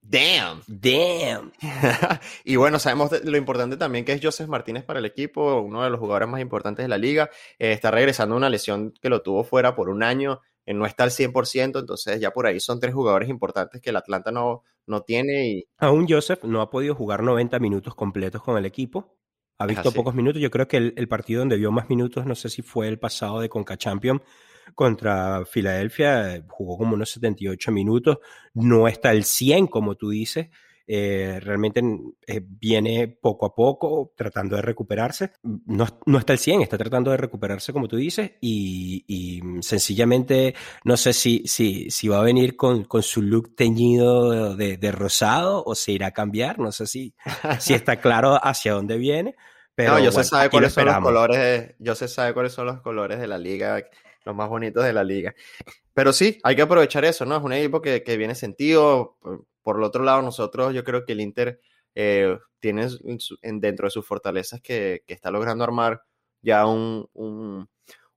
Damn. 0.00 0.62
Damn. 0.66 1.52
y 2.44 2.56
bueno, 2.56 2.78
sabemos 2.78 3.12
lo 3.22 3.36
importante 3.36 3.76
también 3.76 4.04
que 4.04 4.12
es 4.12 4.20
Joseph 4.22 4.48
Martínez 4.48 4.82
para 4.82 4.98
el 4.98 5.04
equipo, 5.04 5.60
uno 5.60 5.84
de 5.84 5.90
los 5.90 6.00
jugadores 6.00 6.28
más 6.28 6.40
importantes 6.40 6.84
de 6.84 6.88
la 6.88 6.98
liga. 6.98 7.30
Eh, 7.58 7.72
está 7.72 7.90
regresando 7.90 8.34
de 8.34 8.38
una 8.38 8.48
lesión 8.48 8.92
que 9.00 9.10
lo 9.10 9.22
tuvo 9.22 9.44
fuera 9.44 9.76
por 9.76 9.90
un 9.90 10.02
año, 10.02 10.40
eh, 10.66 10.74
no 10.74 10.86
está 10.86 11.04
al 11.04 11.10
100%, 11.10 11.80
entonces 11.80 12.20
ya 12.20 12.30
por 12.30 12.46
ahí 12.46 12.60
son 12.60 12.80
tres 12.80 12.94
jugadores 12.94 13.28
importantes 13.28 13.80
que 13.80 13.90
el 13.90 13.96
Atlanta 13.96 14.30
no, 14.30 14.62
no 14.86 15.02
tiene 15.02 15.48
y 15.48 15.64
Aún 15.78 16.06
Joseph 16.08 16.44
no 16.44 16.60
ha 16.60 16.70
podido 16.70 16.94
jugar 16.94 17.22
90 17.22 17.58
minutos 17.58 17.94
completos 17.94 18.42
con 18.42 18.56
el 18.56 18.66
equipo. 18.66 19.16
Ha 19.58 19.66
visto 19.66 19.88
así. 19.88 19.96
pocos 19.96 20.14
minutos. 20.14 20.40
Yo 20.40 20.50
creo 20.50 20.66
que 20.66 20.76
el, 20.76 20.94
el 20.96 21.08
partido 21.08 21.40
donde 21.40 21.56
vio 21.56 21.70
más 21.70 21.88
minutos, 21.88 22.26
no 22.26 22.34
sé 22.34 22.48
si 22.48 22.62
fue 22.62 22.88
el 22.88 22.98
pasado 22.98 23.40
de 23.40 23.48
Conca 23.48 23.76
Champion 23.76 24.22
contra 24.74 25.44
Filadelfia, 25.44 26.44
jugó 26.48 26.78
como 26.78 26.94
unos 26.94 27.10
78 27.10 27.72
minutos. 27.72 28.18
No 28.54 28.88
está 28.88 29.10
al 29.10 29.24
100, 29.24 29.66
como 29.66 29.94
tú 29.94 30.10
dices. 30.10 30.48
Eh, 30.86 31.38
realmente 31.40 31.80
eh, 32.26 32.40
viene 32.42 33.08
poco 33.08 33.46
a 33.46 33.54
poco 33.54 34.12
tratando 34.16 34.56
de 34.56 34.62
recuperarse. 34.62 35.32
No, 35.42 35.86
no 36.06 36.18
está 36.18 36.32
al 36.32 36.38
100, 36.38 36.62
está 36.62 36.78
tratando 36.78 37.10
de 37.10 37.16
recuperarse, 37.16 37.72
como 37.72 37.88
tú 37.88 37.96
dices, 37.96 38.32
y, 38.40 39.04
y 39.06 39.40
sencillamente 39.62 40.54
no 40.84 40.96
sé 40.96 41.12
si, 41.12 41.42
si, 41.46 41.90
si 41.90 42.08
va 42.08 42.20
a 42.20 42.24
venir 42.24 42.56
con, 42.56 42.84
con 42.84 43.02
su 43.02 43.22
look 43.22 43.54
teñido 43.54 44.56
de, 44.56 44.76
de 44.76 44.92
rosado 44.92 45.62
o 45.64 45.74
se 45.74 45.92
irá 45.92 46.08
a 46.08 46.12
cambiar. 46.12 46.58
No 46.58 46.72
sé 46.72 46.86
si, 46.86 47.14
si 47.58 47.74
está 47.74 48.00
claro 48.00 48.38
hacia 48.42 48.72
dónde 48.72 48.98
viene. 48.98 49.36
Pero 49.74 49.92
no, 49.92 49.98
yo 49.98 50.10
bueno, 50.10 50.22
se 50.22 50.24
sabe 50.24 50.44
lo 50.44 50.50
cuáles 50.50 50.72
son 50.72 50.86
los 50.86 50.98
colores 50.98 51.38
de, 51.38 51.76
yo 51.78 51.94
se 51.94 52.08
sabe 52.08 52.34
cuáles 52.34 52.52
son 52.52 52.66
los 52.66 52.80
colores 52.82 53.18
de 53.18 53.26
la 53.26 53.38
liga, 53.38 53.82
los 54.24 54.34
más 54.34 54.48
bonitos 54.48 54.84
de 54.84 54.92
la 54.92 55.02
liga. 55.02 55.34
Pero 55.94 56.12
sí, 56.12 56.38
hay 56.42 56.56
que 56.56 56.62
aprovechar 56.62 57.04
eso, 57.04 57.24
¿no? 57.26 57.36
Es 57.36 57.42
un 57.42 57.52
equipo 57.52 57.82
que, 57.82 58.02
que 58.02 58.16
viene 58.16 58.34
sentido. 58.34 59.18
Por, 59.62 59.76
el 59.76 59.82
otro 59.84 60.02
lado, 60.04 60.22
nosotros, 60.22 60.74
yo 60.74 60.84
creo 60.84 61.04
que 61.04 61.12
el 61.12 61.20
Inter 61.20 61.60
eh, 61.94 62.38
tiene 62.60 62.88
en- 63.42 63.60
dentro 63.60 63.86
de 63.86 63.90
sus 63.90 64.06
fortalezas 64.06 64.60
que, 64.62 65.02
que 65.06 65.14
está 65.14 65.30
logrando 65.30 65.64
armar 65.64 66.02
ya 66.42 66.66
un, 66.66 67.08
un- 67.12 67.68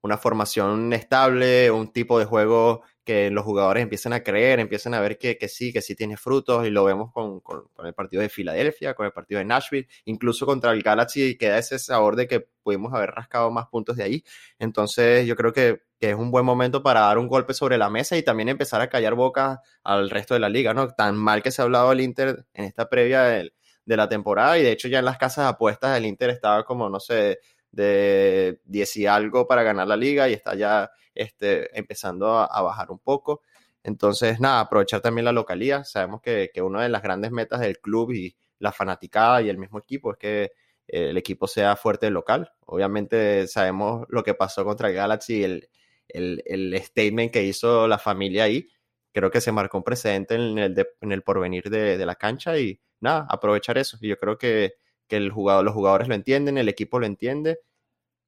una 0.06 0.18
formación 0.18 0.94
estable, 0.94 1.72
un 1.72 1.92
tipo 1.92 2.20
de 2.20 2.26
juego 2.26 2.84
que 3.04 3.30
los 3.30 3.44
jugadores 3.46 3.84
empiezan 3.84 4.14
a 4.14 4.24
creer, 4.24 4.60
empiezan 4.60 4.94
a 4.96 5.00
ver 5.02 5.18
que, 5.20 5.38
que 5.38 5.48
sí, 5.48 5.72
que 5.72 5.82
sí 5.82 5.96
tiene 5.96 6.18
frutos, 6.18 6.66
y 6.66 6.72
lo 6.72 6.84
vemos 6.86 7.12
con, 7.12 7.40
con- 7.42 7.66
el 7.86 7.94
partido 7.94 8.22
de 8.22 8.30
Filadelfia, 8.30 8.96
con 8.96 9.06
el 9.06 9.12
partido 9.12 9.40
de 9.40 9.46
Nashville, 9.46 9.88
incluso 10.06 10.46
contra 10.46 10.72
el 10.72 10.82
Galaxy 10.82 11.38
queda 11.38 11.58
ese 11.60 11.78
sabor 11.80 12.16
de 12.16 12.28
que 12.28 12.48
pudimos 12.64 12.94
haber 12.94 13.12
rascado 13.12 13.52
más 13.52 13.68
puntos 13.68 13.96
de 13.98 14.04
ahí. 14.04 14.24
Entonces 14.60 15.26
yo 15.28 15.36
creo 15.36 15.54
que, 15.54 15.82
es 16.00 16.14
un 16.16 16.30
buen 16.30 16.46
momento 16.46 16.84
para 16.84 17.00
dar 17.02 17.18
un 17.18 17.28
golpe 17.28 17.56
sobre 17.56 17.80
la 17.80 17.90
mesa 17.90 18.16
y 18.16 18.22
también 18.24 18.48
empezar 18.50 18.80
a 18.80 18.90
callar 18.90 19.16
boca 19.16 19.62
al 19.84 20.12
resto 20.12 20.36
de 20.36 20.40
la 20.40 20.50
liga, 20.50 20.72
¿no? 20.74 20.90
Tan 20.90 21.16
mal 21.18 21.42
que 21.42 21.50
se 21.50 21.62
ha 21.62 21.66
hablado 21.66 21.90
del 21.90 22.02
Inter 22.02 22.46
en 22.54 22.66
esta 22.66 22.88
previa 22.90 23.24
del- 23.24 23.54
de 23.86 23.98
la 23.98 24.08
temporada 24.10 24.58
y 24.60 24.64
de 24.64 24.72
hecho 24.72 24.88
ya 24.88 25.00
en 25.00 25.06
las 25.06 25.18
casas 25.18 25.46
de 25.46 25.50
apuestas 25.50 25.98
el 25.98 26.06
Inter 26.06 26.30
estaba 26.32 26.64
como, 26.64 26.90
no 26.90 27.00
sé, 27.00 27.40
de 27.76 28.60
10 28.66 28.96
y 28.98 29.06
algo 29.08 29.48
para 29.48 29.64
ganar 29.64 29.88
la 29.88 29.96
liga 29.98 30.30
y 30.30 30.34
está 30.34 30.56
ya 30.56 30.90
este, 31.14 31.78
empezando 31.78 32.28
a, 32.38 32.46
a 32.46 32.62
bajar 32.62 32.92
un 32.92 33.00
poco. 33.00 33.42
Entonces, 33.84 34.40
nada, 34.40 34.62
aprovechar 34.62 35.02
también 35.02 35.26
la 35.26 35.32
localía. 35.32 35.84
Sabemos 35.84 36.22
que, 36.22 36.50
que 36.54 36.62
una 36.62 36.82
de 36.84 36.90
las 36.90 37.04
grandes 37.04 37.32
metas 37.32 37.60
del 37.60 37.80
club 37.80 38.12
y 38.14 38.36
la 38.60 38.72
fanaticada 38.72 39.42
y 39.42 39.50
el 39.50 39.58
mismo 39.58 39.80
equipo 39.80 40.12
es 40.14 40.18
que 40.18 40.44
eh, 40.88 41.10
el 41.10 41.18
equipo 41.18 41.48
sea 41.48 41.76
fuerte 41.76 42.10
local. 42.10 42.52
Obviamente 42.66 43.48
sabemos 43.48 44.06
lo 44.10 44.24
que 44.24 44.34
pasó 44.34 44.66
contra 44.66 44.90
el 44.90 44.96
Galaxy, 44.96 45.44
el, 45.44 45.70
el, 46.08 46.42
el 46.46 46.82
statement 46.84 47.32
que 47.32 47.44
hizo 47.44 47.88
la 47.88 48.00
familia 48.00 48.46
ahí. 48.46 48.68
Creo 49.14 49.32
que 49.32 49.42
se 49.42 49.52
marcó 49.52 49.78
un 49.78 49.84
precedente 49.84 50.36
en 50.36 50.58
el, 50.58 50.76
de- 50.76 50.88
en 51.02 51.12
el 51.12 51.22
porvenir 51.24 51.70
de, 51.70 51.98
de 51.98 52.06
la 52.06 52.16
cancha 52.16 52.58
y 52.58 52.80
nada, 53.00 53.26
aprovechar 53.30 53.78
eso. 53.78 53.98
Y 54.02 54.10
yo 54.10 54.18
creo 54.18 54.38
que, 54.38 54.74
que 55.08 55.18
el 55.18 55.32
jugador, 55.32 55.64
los 55.64 55.74
jugadores 55.74 56.08
lo 56.08 56.16
entienden, 56.16 56.58
el 56.58 56.70
equipo 56.70 57.00
lo 57.00 57.06
entiende 57.06 57.60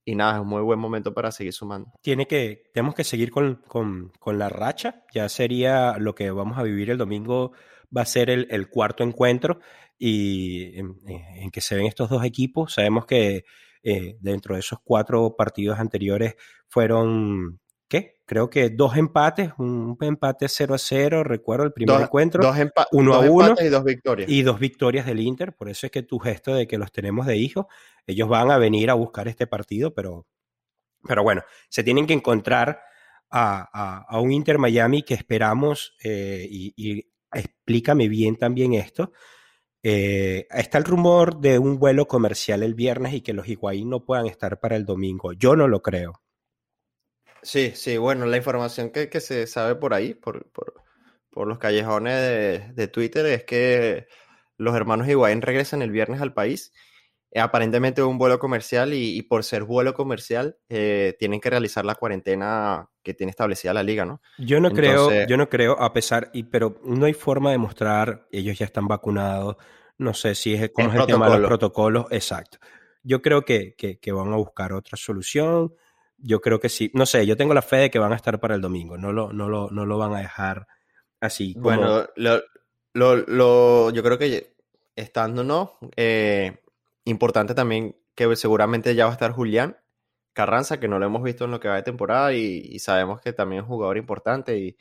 y 0.08 0.16
nada, 0.16 0.36
es 0.36 0.40
un 0.40 0.48
muy 0.48 0.62
buen 0.62 0.80
momento 0.80 1.13
para 1.13 1.34
seguir 1.34 1.52
sumando. 1.52 1.92
Tiene 2.02 2.28
que, 2.28 2.63
tenemos 2.74 2.96
que 2.96 3.04
seguir 3.04 3.30
con, 3.30 3.56
con, 3.68 4.13
con 4.20 4.40
la 4.40 4.48
racha. 4.48 5.04
Ya 5.13 5.28
sería 5.28 5.98
lo 5.98 6.16
que 6.16 6.32
vamos 6.32 6.58
a 6.58 6.63
vivir 6.63 6.90
el 6.90 6.98
domingo 6.98 7.52
va 7.96 8.04
a 8.04 8.06
ser 8.06 8.30
el, 8.30 8.70
cuarto 8.70 9.04
encuentro 9.04 9.60
y 9.98 10.80
en, 10.80 11.52
que 11.52 11.60
se 11.60 11.76
ven 11.76 11.88
estos 11.88 12.10
dos 12.10 12.24
equipos. 12.24 12.76
Sabemos 12.76 13.06
que 13.06 13.44
eh, 13.84 14.16
dentro 14.22 14.56
de 14.56 14.62
esos 14.62 14.80
cuatro 14.82 15.36
partidos 15.36 15.78
anteriores 15.78 16.36
fueron, 16.70 17.60
¿qué? 17.88 18.17
Creo 18.26 18.50
que 18.50 18.69
dos 18.69 18.97
empates, 18.97 19.52
un 19.58 19.97
empate 20.02 20.47
0 20.50 20.76
a 20.76 20.78
0, 20.78 21.23
recuerdo 21.23 21.65
el 21.65 21.71
primer 21.71 22.02
encuentro. 22.02 22.43
Dos, 22.43 22.58
uno 22.91 23.13
a 23.13 23.19
uno, 23.19 23.56
y 23.60 23.69
dos 23.69 23.84
victorias. 23.84 24.30
Y 24.30 24.41
dos 24.41 24.60
victorias 24.60 25.06
del 25.06 25.21
Inter, 25.21 25.54
por 25.54 25.69
eso 25.69 25.88
es 25.88 25.91
que 25.91 26.04
tu 26.04 26.19
gesto 26.19 26.54
de 26.54 26.67
que 26.67 26.78
los 26.78 26.91
tenemos 26.91 27.26
de 27.26 27.38
hijos, 27.38 27.67
ellos 28.06 28.28
van 28.28 28.52
a 28.52 28.58
venir 28.58 28.89
a 28.89 28.95
buscar 28.95 29.28
este 29.28 29.47
partido, 29.47 29.93
pero, 29.93 30.28
pero 31.08 31.23
bueno, 31.23 31.43
se 31.69 31.84
tienen 31.84 32.06
que 32.06 32.13
encontrar 32.13 32.82
a, 33.30 34.06
un 34.21 34.32
Inter 34.32 34.58
Miami 34.58 35.04
que 35.04 35.13
esperamos, 35.13 35.95
eh, 36.04 36.47
y, 36.50 37.10
explícame 37.32 38.08
bien 38.08 38.38
también 38.38 38.73
esto, 38.73 39.12
eh, 39.84 40.47
está 40.50 40.78
el 40.78 40.84
rumor 40.84 41.39
de 41.39 41.60
un 41.60 41.78
vuelo 41.78 42.08
comercial 42.08 42.63
el 42.63 42.73
viernes 42.73 43.13
y 43.13 43.21
que 43.21 43.34
los 43.34 43.47
Higuaín 43.47 43.89
no 43.89 44.04
puedan 44.04 44.26
estar 44.26 44.60
para 44.60 44.76
el 44.76 44.86
domingo. 44.86 45.34
Yo 45.34 45.56
no 45.56 45.67
lo 45.67 45.82
creo. 45.82 46.21
Sí, 47.48 47.72
sí, 47.76 47.96
bueno, 47.96 48.26
la 48.26 48.36
información 48.36 48.90
que, 48.92 49.22
se 49.22 49.48
sabe 49.48 49.76
por 49.76 49.94
ahí, 49.94 50.14
por, 50.14 50.46
los 51.34 51.58
callejones 51.60 52.76
de, 52.76 52.88
Twitter, 52.90 53.26
es 53.28 53.46
que 53.46 54.08
los 54.58 54.76
hermanos 54.76 55.08
Higuaín 55.08 55.42
regresan 55.42 55.82
el 55.82 55.92
viernes 55.92 56.20
al 56.20 56.34
país 56.34 56.74
eh, 57.32 57.40
aparentemente 57.40 58.04
un 58.04 58.18
vuelo 58.18 58.38
comercial 58.38 58.94
y, 58.94 59.22
por 59.22 59.46
ser 59.46 59.64
vuelo 59.64 59.94
comercial 59.94 60.58
eh, 60.68 61.16
tienen 61.20 61.40
que 61.40 61.50
realizar 61.50 61.86
la 61.86 61.96
cuarentena 61.96 62.90
que 63.02 63.14
tiene 63.14 63.30
establecida 63.30 63.74
la 63.74 63.84
liga, 63.84 64.04
¿no? 64.04 64.22
Yo 64.38 64.60
no 64.60 64.72
creo, 64.72 65.26
yo 65.26 65.38
no 65.38 65.48
creo, 65.48 65.80
a 65.80 65.94
pesar, 65.94 66.30
y, 66.34 66.44
pero 66.44 66.82
no 66.84 67.06
hay 67.06 67.14
forma 67.14 67.52
de 67.52 67.60
mostrar, 67.60 68.28
ellos 68.30 68.60
ya 68.60 68.66
están 68.66 68.90
vacunados, 68.90 69.56
no 69.98 70.14
sé 70.14 70.36
si 70.36 70.54
es, 70.54 70.70
cómo 70.74 70.90
es 70.90 71.00
el 71.00 71.06
tema 71.06 71.30
de 71.30 71.40
los 71.40 71.48
protocolos, 71.48 72.08
exacto. 72.12 72.58
Yo 73.04 73.22
creo 73.22 73.44
que, 73.44 73.76
que, 73.76 74.12
van 74.12 74.34
a 74.34 74.36
buscar 74.36 74.74
otra 74.74 74.98
solución, 74.98 75.74
yo 76.18 76.42
creo 76.42 76.60
que 76.60 76.70
sí, 76.70 76.92
no 76.94 77.06
sé, 77.06 77.26
yo 77.26 77.38
tengo 77.38 77.54
la 77.54 77.62
fe 77.62 77.78
de 77.78 77.92
que 77.92 78.00
van 78.00 78.14
a 78.14 78.16
estar 78.16 78.40
para 78.40 78.56
el 78.56 78.62
domingo, 78.62 78.98
no 78.98 79.12
lo, 79.12 79.32
no 79.34 79.50
lo, 79.50 79.70
no 79.70 79.86
lo 79.86 79.98
van 79.98 80.14
a 80.14 80.20
dejar 80.20 80.68
así. 81.20 81.54
Bueno, 81.58 82.08
lo, 82.16 82.42
lo, 82.94 83.90
yo 83.92 84.04
creo 84.04 84.18
que 84.18 84.56
estando, 84.96 85.44
¿no? 85.44 85.78
Eh, 85.96 86.58
Importante 87.08 87.56
también 87.56 87.96
que 88.16 88.36
seguramente 88.36 88.94
ya 88.94 89.06
va 89.06 89.12
a 89.12 89.14
estar 89.14 89.32
Julián 89.32 89.78
Carranza, 90.34 90.78
que 90.78 90.90
no 90.90 91.00
lo 91.00 91.06
hemos 91.06 91.24
visto 91.24 91.46
en 91.46 91.52
lo 91.52 91.60
que 91.62 91.70
va 91.70 91.78
de 91.78 91.84
temporada 91.84 92.34
y, 92.34 92.78
sabemos 92.80 93.22
que 93.22 93.32
también 93.32 93.62
es 93.62 93.64
un 93.64 93.76
jugador 93.76 93.96
importante 93.96 94.58
y, 94.58 94.78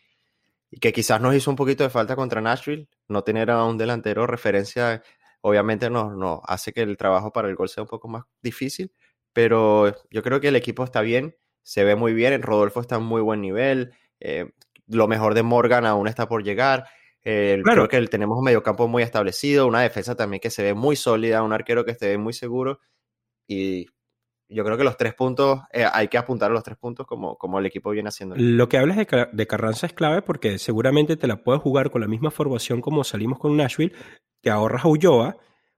que 0.81 0.93
quizás 0.93 1.21
nos 1.21 1.37
hizo 1.37 1.51
un 1.51 1.57
poquito 1.57 1.85
de 1.85 1.91
falta 1.91 2.17
contra 2.17 2.41
Nashville. 2.41 2.89
No 3.07 3.23
tener 3.23 3.53
a 3.53 3.65
un 3.65 3.79
delantero 3.79 4.27
referencia, 4.27 5.05
obviamente 5.41 5.89
nos, 5.89 6.17
no 6.17 6.43
hace 6.45 6.73
que 6.73 6.83
el 6.83 6.97
trabajo 6.97 7.33
para 7.33 7.49
el 7.49 7.55
gol 7.55 7.69
sea 7.69 7.85
un 7.85 7.89
poco 7.89 8.09
más 8.09 8.25
difícil, 8.43 8.93
pero 9.37 9.95
yo 10.11 10.23
creo 10.23 10.41
que 10.41 10.49
el 10.49 10.57
equipo 10.57 10.83
está 10.83 11.03
bien, 11.03 11.37
se 11.63 11.85
ve 11.85 11.95
muy 11.95 12.15
bien, 12.15 12.41
Rodolfo 12.41 12.81
está 12.81 12.97
en 12.97 13.03
muy 13.03 13.21
buen 13.21 13.43
nivel, 13.43 13.93
eh, 14.19 14.51
lo 14.87 15.09
mejor 15.09 15.35
de 15.35 15.43
Morgan 15.43 15.85
aún 15.85 16.09
está 16.09 16.27
por 16.27 16.43
llegar. 16.43 16.87
Creo 17.23 17.87
que 17.87 18.01
tenemos 18.07 18.39
un 18.39 18.45
mediocampo 18.45 18.89
muy 18.89 19.03
establecido, 19.03 19.67
una 19.67 19.83
defensa 19.83 20.15
también 20.15 20.41
que 20.41 20.49
se 20.49 20.63
ve 20.63 20.73
muy 20.73 20.97
sólida, 20.97 21.43
un 21.43 21.53
arquero 21.53 21.85
que 21.85 21.95
se 21.95 22.09
ve 22.09 22.17
muy 22.17 22.33
seguro. 22.33 22.81
Y 23.47 23.89
yo 24.49 24.65
creo 24.65 24.79
que 24.79 24.85
los 24.85 24.97
tres 24.97 25.13
puntos, 25.13 25.61
eh, 25.71 25.85
hay 25.93 26.09
que 26.09 26.17
apuntar 26.17 26.51
a 26.51 26.55
los 26.55 26.63
tres 26.63 26.79
puntos 26.79 27.07
como, 27.07 27.37
como 27.37 27.59
el 27.59 27.67
equipo 27.67 27.91
viene 27.91 28.09
haciendo. 28.09 28.37
Lo 28.39 28.71
que 28.71 28.79
hablas 28.79 28.97
de, 28.97 29.29
de, 29.31 29.47
Carranza 29.47 29.87
es 29.87 29.93
clave 29.93 30.23
porque 30.23 30.59
seguramente 30.59 31.19
te 31.19 31.27
la 31.27 31.43
puedes 31.43 31.61
jugar 31.61 31.91
con 31.91 32.01
la 32.01 32.09
misma 32.09 32.31
formación 32.31 32.81
como 32.81 33.05
salimos 33.05 33.39
con 33.39 33.55
Nashville, 33.55 33.95
te 34.41 34.49
ahorras 34.49 34.87
a 34.87 34.89
Ulloa, 34.89 35.37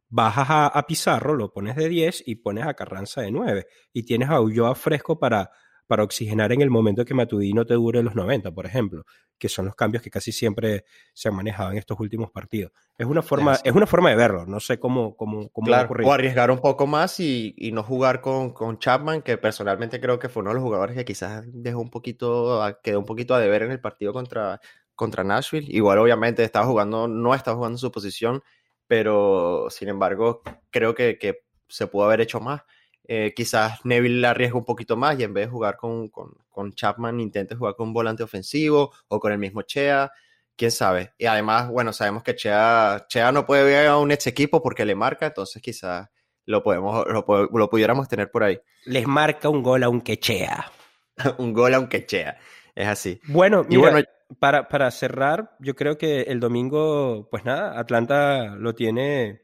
bajas 0.08 0.50
a, 0.50 0.66
a 0.66 0.86
Pizarro, 0.86 1.34
lo 1.34 1.52
pones 1.52 1.76
de 1.76 1.88
10 1.88 2.24
y 2.26 2.36
pones 2.36 2.66
a 2.66 2.74
Carranza 2.74 3.20
de 3.20 3.30
9. 3.30 3.66
Y 3.92 4.04
tienes 4.04 4.28
a 4.30 4.40
Ulloa 4.40 4.74
fresco 4.74 5.18
para 5.18 5.50
para 5.88 6.04
oxigenar 6.04 6.52
en 6.52 6.60
el 6.60 6.70
momento 6.70 7.04
que 7.04 7.14
Matuidi 7.14 7.54
no 7.54 7.64
te 7.64 7.74
dure 7.74 8.02
los 8.02 8.14
90, 8.14 8.52
por 8.52 8.66
ejemplo, 8.66 9.04
que 9.38 9.48
son 9.48 9.64
los 9.64 9.74
cambios 9.74 10.02
que 10.02 10.10
casi 10.10 10.32
siempre 10.32 10.84
se 11.14 11.30
han 11.30 11.34
manejado 11.34 11.72
en 11.72 11.78
estos 11.78 11.98
últimos 11.98 12.30
partidos. 12.30 12.72
Es 12.96 13.06
una 13.06 13.22
forma, 13.22 13.58
es 13.64 13.72
una 13.72 13.86
forma 13.86 14.10
de 14.10 14.16
verlo, 14.16 14.44
no 14.46 14.60
sé 14.60 14.78
cómo, 14.78 15.16
cómo, 15.16 15.48
cómo 15.48 15.66
claro, 15.66 15.88
O 16.04 16.12
arriesgar 16.12 16.50
un 16.50 16.58
poco 16.58 16.86
más 16.86 17.18
y, 17.18 17.54
no 17.72 17.82
jugar 17.82 18.20
con, 18.20 18.52
con, 18.52 18.78
Chapman, 18.78 19.22
que 19.22 19.38
personalmente 19.38 19.98
creo 19.98 20.18
que 20.18 20.28
fue 20.28 20.42
uno 20.42 20.50
de 20.50 20.54
los 20.56 20.62
jugadores 20.62 20.94
que 20.94 21.06
quizás 21.06 21.42
dejó 21.46 21.80
un 21.80 21.90
poquito, 21.90 22.60
quedó 22.82 22.98
un 22.98 23.06
poquito 23.06 23.34
a 23.34 23.40
deber 23.40 23.62
en 23.62 23.70
el 23.70 23.80
partido 23.80 24.12
contra, 24.12 24.60
contra 24.94 25.24
Nashville. 25.24 25.68
Igual 25.70 25.98
obviamente 25.98 26.44
estaba 26.44 26.66
jugando, 26.66 27.08
no 27.08 27.34
estaba 27.34 27.56
jugando 27.56 27.76
en 27.76 27.80
su 27.80 27.90
posición, 27.90 28.42
pero 28.88 29.68
sin 29.70 29.88
embargo 29.88 30.42
creo 30.70 30.94
que, 30.94 31.18
que 31.18 31.44
se 31.68 31.86
pudo 31.86 32.06
haber 32.06 32.22
hecho 32.22 32.40
más. 32.40 32.62
Eh, 33.10 33.32
quizás 33.34 33.84
Neville 33.84 34.20
la 34.20 34.30
arriesga 34.30 34.58
un 34.58 34.64
poquito 34.64 34.96
más 34.96 35.18
y 35.18 35.22
en 35.24 35.32
vez 35.32 35.46
de 35.46 35.50
jugar 35.50 35.76
con, 35.76 36.08
con, 36.08 36.72
Chapman 36.74 37.20
intente 37.20 37.54
jugar 37.54 37.74
con 37.76 37.88
un 37.88 37.94
volante 37.94 38.22
ofensivo 38.22 38.92
o 39.06 39.20
con 39.20 39.32
el 39.32 39.38
mismo 39.38 39.62
Chea, 39.62 40.10
quién 40.56 40.70
sabe. 40.70 41.14
Y 41.16 41.26
además, 41.26 41.70
bueno, 41.70 41.92
sabemos 41.92 42.22
que 42.22 42.34
Chea, 42.34 43.06
Chea 43.08 43.32
no 43.32 43.46
puede 43.46 43.62
ver 43.64 43.86
a 43.86 43.96
un 43.96 44.10
ex 44.10 44.26
equipo 44.26 44.60
porque 44.60 44.84
le 44.84 44.94
marca, 44.94 45.26
entonces 45.26 45.62
quizás 45.62 46.08
lo, 46.44 46.62
podemos, 46.62 47.06
lo, 47.06 47.70
pudiéramos 47.70 48.08
tener 48.08 48.30
por 48.30 48.42
ahí. 48.42 48.60
Les 48.84 49.06
marca 49.06 49.48
un 49.48 49.62
gol 49.62 49.84
aunque 49.84 50.18
Chea. 50.18 50.70
un 51.38 51.52
gol 51.52 51.74
aunque 51.74 52.04
Chea, 52.04 52.36
es 52.78 52.86
así. 52.86 53.20
Bueno, 53.26 53.66
y 53.68 53.76
bueno, 53.76 54.00
para, 54.38 54.68
para 54.68 54.90
cerrar, 54.90 55.56
yo 55.58 55.74
creo 55.74 55.98
que 55.98 56.22
el 56.22 56.38
domingo, 56.38 57.28
pues 57.30 57.44
nada, 57.44 57.78
Atlanta 57.78 58.54
lo 58.56 58.74
tiene 58.74 59.42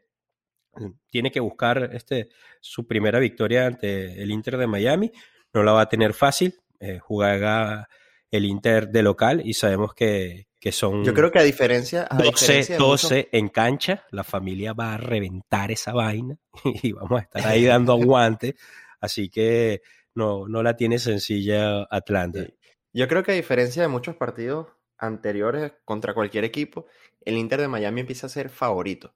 tiene 1.10 1.30
que 1.30 1.40
buscar 1.40 1.90
este, 1.92 2.28
su 2.60 2.86
primera 2.86 3.18
victoria 3.18 3.66
ante 3.66 4.22
el 4.22 4.30
Inter 4.30 4.56
de 4.56 4.66
Miami. 4.66 5.12
No 5.52 5.62
la 5.62 5.72
va 5.72 5.82
a 5.82 5.88
tener 5.88 6.14
fácil. 6.14 6.54
Eh, 6.80 6.98
jugará 6.98 7.88
el 8.30 8.44
Inter 8.44 8.88
de 8.88 9.02
local 9.02 9.42
y 9.44 9.54
sabemos 9.54 9.94
que, 9.94 10.48
que 10.60 10.72
son. 10.72 11.04
Yo 11.04 11.14
creo 11.14 11.30
que 11.30 11.38
a 11.38 11.44
diferencia. 11.44 12.08
12, 12.16 12.76
12 12.76 13.28
en 13.32 13.48
cancha. 13.48 14.04
La 14.10 14.24
familia 14.24 14.72
va 14.72 14.94
a 14.94 14.98
reventar 14.98 15.70
esa 15.70 15.92
vaina 15.92 16.36
y 16.82 16.92
vamos 16.92 17.20
a 17.20 17.22
estar 17.24 17.46
ahí 17.46 17.64
dando 17.64 17.92
aguante. 18.00 18.56
Así 19.00 19.28
que 19.28 19.82
no, 20.14 20.48
no 20.48 20.62
la 20.62 20.76
tiene 20.76 20.98
sencilla 20.98 21.82
Atlanta. 21.90 22.46
Yo 22.94 23.09
creo 23.09 23.24
que 23.24 23.33
a 23.33 23.35
diferencia 23.35 23.83
de 23.83 23.88
muchos 23.88 24.16
partidos 24.16 24.68
anteriores 24.98 25.72
contra 25.85 26.14
cualquier 26.14 26.44
equipo, 26.44 26.87
el 27.22 27.37
Inter 27.37 27.61
de 27.61 27.68
Miami 27.68 28.02
empieza 28.02 28.26
a 28.28 28.30
ser 28.30 28.48
favorito. 28.48 29.14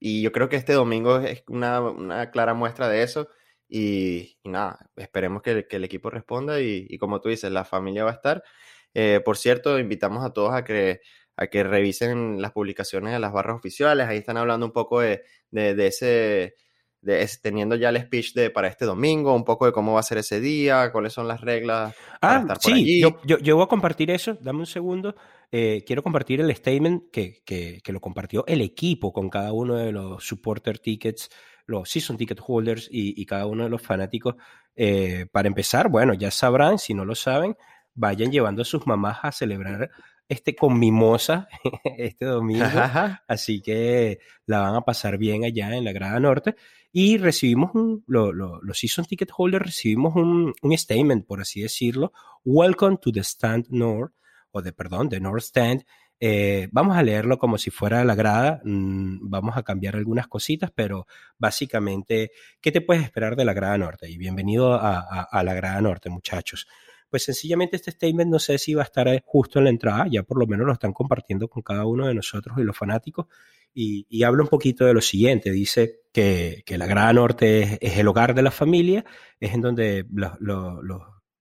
Y 0.00 0.22
yo 0.22 0.32
creo 0.32 0.48
que 0.50 0.56
este 0.56 0.74
domingo 0.74 1.18
es 1.20 1.44
una, 1.48 2.30
clara 2.30 2.52
muestra 2.52 2.88
de 2.88 3.02
eso. 3.02 3.28
Y, 3.68 4.38
nada, 4.44 4.90
esperemos 4.96 5.40
que, 5.42 5.66
el 5.70 5.84
equipo 5.84 6.10
responda 6.10 6.60
y, 6.60 6.98
como 6.98 7.20
tú 7.20 7.30
dices, 7.30 7.50
la 7.50 7.64
familia 7.64 8.04
va 8.04 8.10
a 8.10 8.14
estar. 8.14 8.44
Eh, 8.92 9.22
por 9.24 9.38
cierto, 9.38 9.78
invitamos 9.78 10.24
a 10.24 10.32
todos 10.32 10.52
a 10.52 10.64
que, 10.64 11.00
a 11.36 11.46
que 11.46 11.64
revisen 11.64 12.42
las 12.42 12.52
publicaciones 12.52 13.12
de 13.12 13.20
las 13.20 13.32
barras 13.32 13.56
oficiales. 13.56 14.06
Ahí 14.08 14.18
están 14.18 14.36
hablando 14.36 14.66
un 14.66 14.72
poco 14.72 15.00
de, 15.00 15.22
de 15.50 15.86
ese 15.86 16.56
teniendo 17.42 17.76
ya 17.76 17.90
el 17.90 18.00
speech 18.00 18.34
de 18.34 18.50
para 18.50 18.68
este 18.68 18.84
domingo, 18.84 19.34
un 19.34 19.44
poco 19.44 19.66
de 19.66 19.72
cómo 19.72 19.94
va 19.94 20.00
a 20.00 20.04
ser 20.04 20.18
ese 20.18 20.40
día, 20.40 20.90
cuáles 20.92 21.12
son 21.12 21.28
las 21.28 21.40
reglas. 21.40 21.94
Ah, 22.20 22.38
estar 22.40 22.58
sí, 22.60 22.70
por 22.70 22.78
allí. 22.78 23.00
Yo, 23.00 23.20
yo, 23.24 23.38
yo, 23.38 23.56
voy 23.56 23.64
a 23.64 23.68
compartir 23.68 24.10
eso, 24.10 24.36
dame 24.40 24.60
un 24.60 24.66
segundo. 24.66 25.14
Eh, 25.52 25.84
quiero 25.86 26.02
compartir 26.02 26.40
el 26.40 26.54
statement 26.54 27.10
que, 27.12 27.42
que, 27.44 27.80
que, 27.82 27.92
lo 27.92 28.00
compartió 28.00 28.44
el 28.46 28.60
equipo 28.60 29.12
con 29.12 29.30
cada 29.30 29.52
uno 29.52 29.76
de 29.76 29.92
los 29.92 30.24
supporter 30.24 30.78
tickets, 30.78 31.30
los 31.66 31.88
season 31.88 32.16
ticket 32.16 32.40
holders 32.44 32.88
y, 32.90 33.20
y 33.20 33.26
cada 33.26 33.46
uno 33.46 33.64
de 33.64 33.70
los 33.70 33.82
fanáticos. 33.82 34.34
Eh, 34.76 35.26
para 35.30 35.46
empezar, 35.46 35.88
bueno, 35.88 36.14
ya 36.14 36.30
sabrán, 36.30 36.78
si 36.78 36.94
no 36.94 37.04
lo 37.04 37.14
saben, 37.14 37.56
vayan 37.94 38.32
llevando 38.32 38.62
a 38.62 38.64
sus 38.64 38.86
mamás 38.86 39.18
a 39.22 39.32
celebrar 39.32 39.90
este, 40.28 40.54
con 40.54 40.78
mimosa 40.78 41.48
este 41.98 42.24
domingo. 42.24 42.64
Así 43.28 43.60
que 43.60 44.20
la 44.46 44.60
van 44.60 44.76
a 44.76 44.82
pasar 44.82 45.18
bien 45.18 45.44
allá 45.44 45.76
en 45.76 45.84
la 45.84 45.92
Grada 45.92 46.20
Norte. 46.20 46.56
Y 46.92 47.18
recibimos 47.18 47.74
un, 47.74 48.04
los 48.06 48.78
Season 48.78 49.04
Ticket 49.04 49.30
Holders 49.36 49.66
recibimos 49.66 50.14
un, 50.14 50.54
un, 50.62 50.78
statement, 50.78 51.26
por 51.26 51.40
así 51.40 51.60
decirlo. 51.60 52.12
Welcome 52.44 52.98
to 53.02 53.10
the 53.10 53.24
Stand 53.24 53.66
North, 53.70 54.12
o 54.52 54.62
de, 54.62 54.72
perdón, 54.72 55.08
the 55.08 55.18
North 55.18 55.42
Stand. 55.42 55.84
Eh, 56.20 56.68
vamos 56.70 56.96
a 56.96 57.02
leerlo 57.02 57.36
como 57.36 57.58
si 57.58 57.70
fuera 57.70 58.04
la 58.04 58.14
grada, 58.14 58.60
mm, 58.64 59.28
vamos 59.28 59.56
a 59.56 59.64
cambiar 59.64 59.96
algunas 59.96 60.28
cositas, 60.28 60.70
pero 60.72 61.08
básicamente, 61.36 62.30
¿qué 62.60 62.70
te 62.70 62.80
puedes 62.80 63.02
esperar 63.02 63.34
de 63.34 63.44
la 63.44 63.52
grada 63.52 63.76
norte? 63.76 64.08
Y 64.08 64.16
bienvenido 64.16 64.74
a, 64.74 65.00
a 65.00 65.42
la 65.42 65.54
grada 65.54 65.80
norte, 65.80 66.10
muchachos 66.10 66.68
pues 67.14 67.22
sencillamente 67.22 67.76
este 67.76 67.92
statement 67.92 68.28
no 68.28 68.40
sé 68.40 68.58
si 68.58 68.74
va 68.74 68.82
a 68.82 68.86
estar 68.86 69.06
eh, 69.06 69.22
justo 69.24 69.60
en 69.60 69.66
la 69.66 69.70
entrada, 69.70 70.08
ya 70.10 70.24
por 70.24 70.36
lo 70.36 70.48
menos 70.48 70.66
lo 70.66 70.72
están 70.72 70.92
compartiendo 70.92 71.46
con 71.46 71.62
cada 71.62 71.86
uno 71.86 72.08
de 72.08 72.14
nosotros 72.14 72.58
y 72.58 72.62
los 72.62 72.76
fanáticos, 72.76 73.26
y, 73.72 74.24
habla 74.24 74.42
un 74.42 74.48
poquito 74.48 74.84
de 74.84 74.94
lo 74.94 75.00
siguiente, 75.00 75.52
dice 75.52 76.00
que, 76.12 76.64
la 76.66 76.86
Grada 76.86 77.12
Norte 77.12 77.78
es, 77.80 77.98
el 77.98 78.08
hogar 78.08 78.34
de 78.34 78.42
la 78.42 78.50
familia, 78.50 79.04
es 79.38 79.54
en 79.54 79.60
donde 79.60 80.06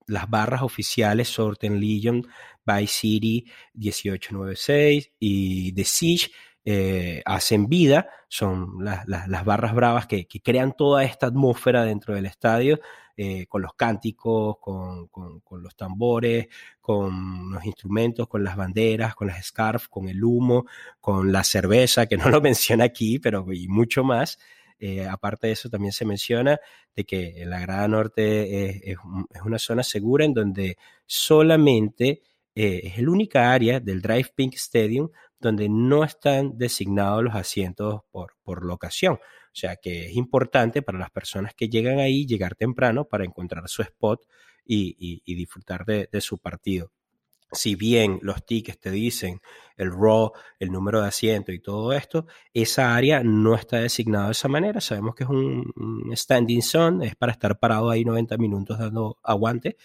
las 0.06 0.30
barras 0.30 0.62
oficiales 0.62 1.30
Sorten 1.30 1.80
Legion, 1.80 2.28
By 2.64 2.86
City 2.86 3.46
1896 3.74 5.14
y 5.18 5.74
The 5.74 5.86
Siege 5.86 6.30
eh, 6.66 7.22
hacen 7.26 7.68
vida, 7.68 8.08
son 8.30 8.78
las 8.86 9.46
barras 9.46 9.76
bravas 9.76 10.08
que, 10.08 10.26
crean 10.42 10.74
toda 10.74 11.04
esta 11.04 11.28
atmósfera 11.28 11.84
dentro 11.84 12.16
del 12.16 12.26
estadio, 12.26 12.80
eh, 13.18 13.48
con 13.48 13.62
los 13.62 13.74
cánticos, 13.74 14.58
con, 14.60 15.10
los 15.62 15.76
tambores, 15.76 16.48
con 16.80 17.52
los 17.52 17.66
instrumentos, 17.66 18.30
con 18.30 18.46
las 18.46 18.56
banderas, 18.56 19.14
con 19.14 19.28
las 19.28 19.46
scarf, 19.46 19.90
con 19.90 20.08
el 20.08 20.24
humo, 20.24 20.66
con 21.02 21.34
la 21.34 21.44
cerveza, 21.44 22.06
que 22.06 22.16
no 22.16 22.30
lo 22.30 22.40
menciona 22.42 22.86
aquí, 22.86 23.20
pero 23.20 23.46
y 23.52 23.68
mucho 23.68 24.06
más. 24.06 24.40
Eh, 24.80 25.06
aparte 25.06 25.48
de 25.48 25.54
eso, 25.54 25.70
también 25.70 25.92
se 25.92 26.06
menciona 26.06 26.60
de 26.96 27.04
que 27.04 27.44
la 27.46 27.60
Grada 27.60 27.90
Norte 27.90 28.92
es, 28.92 28.98
una 29.44 29.60
zona 29.60 29.84
segura 29.84 30.24
en 30.24 30.34
donde 30.34 30.78
solamente 31.06 32.22
es 32.56 33.00
el 33.00 33.10
única 33.10 33.52
área 33.52 33.80
del 33.80 34.02
Drive 34.02 34.32
Pink 34.36 34.54
Stadium 34.54 35.10
donde 35.44 35.70
no 35.70 36.04
están 36.04 36.58
designados 36.58 37.24
los 37.24 37.36
asientos 37.36 38.02
por, 38.12 38.34
por 38.44 38.66
locación. 38.66 39.16
O 39.16 39.56
sea 39.56 39.76
que 39.76 40.08
es 40.08 40.16
importante 40.16 40.82
para 40.82 40.98
las 40.98 41.12
personas 41.12 41.54
que 41.54 41.70
llegan 41.70 42.00
ahí 42.00 42.26
llegar 42.26 42.56
temprano 42.56 43.06
para 43.06 43.24
encontrar 43.24 43.70
su 43.70 43.84
spot 43.84 44.26
y, 44.66 45.36
disfrutar 45.36 45.86
de, 45.86 46.22
su 46.22 46.40
partido. 46.40 46.92
Si 47.52 47.76
bien 47.76 48.18
los 48.24 48.44
tickets 48.44 48.80
te 48.80 48.90
dicen 48.90 49.42
el 49.78 49.92
RAW, 49.92 50.32
el 50.58 50.72
número 50.72 51.02
de 51.02 51.08
asiento 51.08 51.52
y 51.52 51.60
todo 51.60 51.94
esto, 51.94 52.26
esa 52.52 52.96
área 52.96 53.22
no 53.24 53.54
está 53.54 53.78
designada 53.78 54.26
de 54.26 54.32
esa 54.32 54.48
manera. 54.48 54.82
Sabemos 54.82 55.14
que 55.14 55.24
es 55.24 55.30
un, 55.30 55.72
standing 56.16 56.64
zone, 56.64 57.06
es 57.06 57.16
para 57.16 57.32
estar 57.32 57.60
parado 57.60 57.92
ahí 57.92 58.04
90 58.04 58.38
minutos 58.38 58.80
dando 58.80 59.20
aguante 59.22 59.78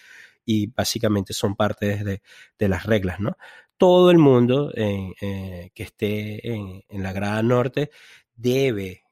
y 0.47 0.69
básicamente 0.69 1.35
son 1.35 1.57
parte 1.57 2.03
de, 2.03 2.23
de 2.59 2.69
las 2.69 2.87
reglas, 2.87 3.21
¿no? 3.21 3.37
Todo 3.79 4.11
el 4.11 4.19
mundo 4.19 4.73
eh, 4.75 5.71
que 5.73 5.83
esté 5.85 6.53
en, 6.53 6.83
la 6.91 7.13
grada 7.13 7.43
norte 7.43 7.91
debe, 8.35 9.05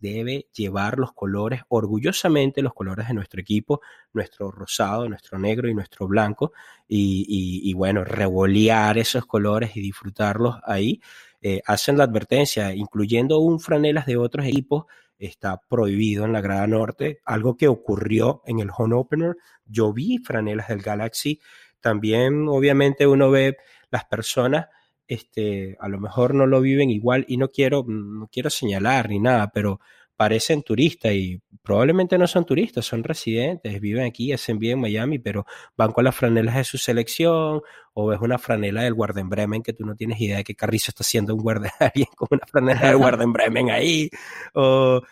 debe 0.00 0.46
llevar 0.54 0.98
los 0.98 1.12
colores, 1.12 1.62
orgullosamente 1.68 2.62
los 2.62 2.72
colores 2.72 3.08
de 3.08 3.14
nuestro 3.14 3.40
equipo, 3.40 3.80
nuestro 4.12 4.50
rosado, 4.52 5.08
nuestro 5.08 5.38
negro 5.38 5.68
y 5.68 5.74
nuestro 5.74 6.06
blanco, 6.06 6.52
y, 6.88 7.74
bueno, 7.74 8.04
revolear 8.04 8.98
esos 8.98 9.26
colores 9.26 9.76
y 9.76 9.80
disfrutarlos 9.80 10.56
ahí. 10.64 11.00
Eh, 11.42 11.60
hacen 11.66 11.98
la 11.98 12.04
advertencia, 12.04 12.72
incluyendo 12.72 13.40
un 13.40 13.60
franelas 13.60 14.06
de 14.06 14.16
otros 14.16 14.46
equipos, 14.46 14.84
está 15.18 15.60
prohibido 15.68 16.24
en 16.24 16.32
la 16.32 16.40
grada 16.40 16.66
norte, 16.66 17.20
algo 17.24 17.56
que 17.56 17.68
ocurrió 17.68 18.42
en 18.46 18.60
el 18.60 18.70
home 18.76 18.94
opener. 18.94 19.36
Yo 19.66 19.92
vi 19.92 20.18
franelas 20.18 20.68
del 20.68 20.82
Galaxy 20.82 21.40
también 21.84 22.48
obviamente 22.48 23.06
uno 23.06 23.30
ve 23.30 23.58
las 23.90 24.06
personas, 24.06 24.68
este, 25.06 25.76
a 25.80 25.88
lo 25.88 26.00
mejor 26.00 26.34
no 26.34 26.46
lo 26.46 26.62
viven 26.62 26.88
igual 26.88 27.26
y 27.28 27.36
no 27.36 27.50
quiero, 27.50 27.84
no 27.86 28.26
quiero 28.32 28.48
señalar 28.48 29.10
ni 29.10 29.20
nada, 29.20 29.50
pero 29.52 29.80
parecen 30.16 30.62
turistas 30.62 31.12
y 31.12 31.42
probablemente 31.62 32.16
no 32.16 32.26
son 32.26 32.46
turistas, 32.46 32.86
son 32.86 33.04
residentes, 33.04 33.82
viven 33.82 34.06
aquí, 34.06 34.32
hacen 34.32 34.58
bien 34.58 34.78
en 34.78 34.80
Miami, 34.80 35.18
pero 35.18 35.44
van 35.76 35.92
con 35.92 36.04
las 36.04 36.16
franelas 36.16 36.54
de 36.54 36.64
su 36.64 36.78
selección 36.78 37.60
o 37.92 38.06
ves 38.06 38.20
una 38.22 38.38
franela 38.38 38.84
del 38.84 38.94
Warden 38.94 39.28
Bremen 39.28 39.62
que 39.62 39.74
tú 39.74 39.84
no 39.84 39.94
tienes 39.94 40.18
idea 40.22 40.38
de 40.38 40.44
que 40.44 40.54
Carrizo 40.54 40.90
está 40.90 41.02
haciendo 41.02 41.34
un 41.34 41.42
guardia 41.42 41.70
alguien 41.80 42.08
con 42.16 42.28
una 42.30 42.46
franela 42.46 42.80
del 42.86 42.96
Warden 42.96 43.32
Bremen 43.34 43.70
ahí 43.70 44.08
o 44.54 45.02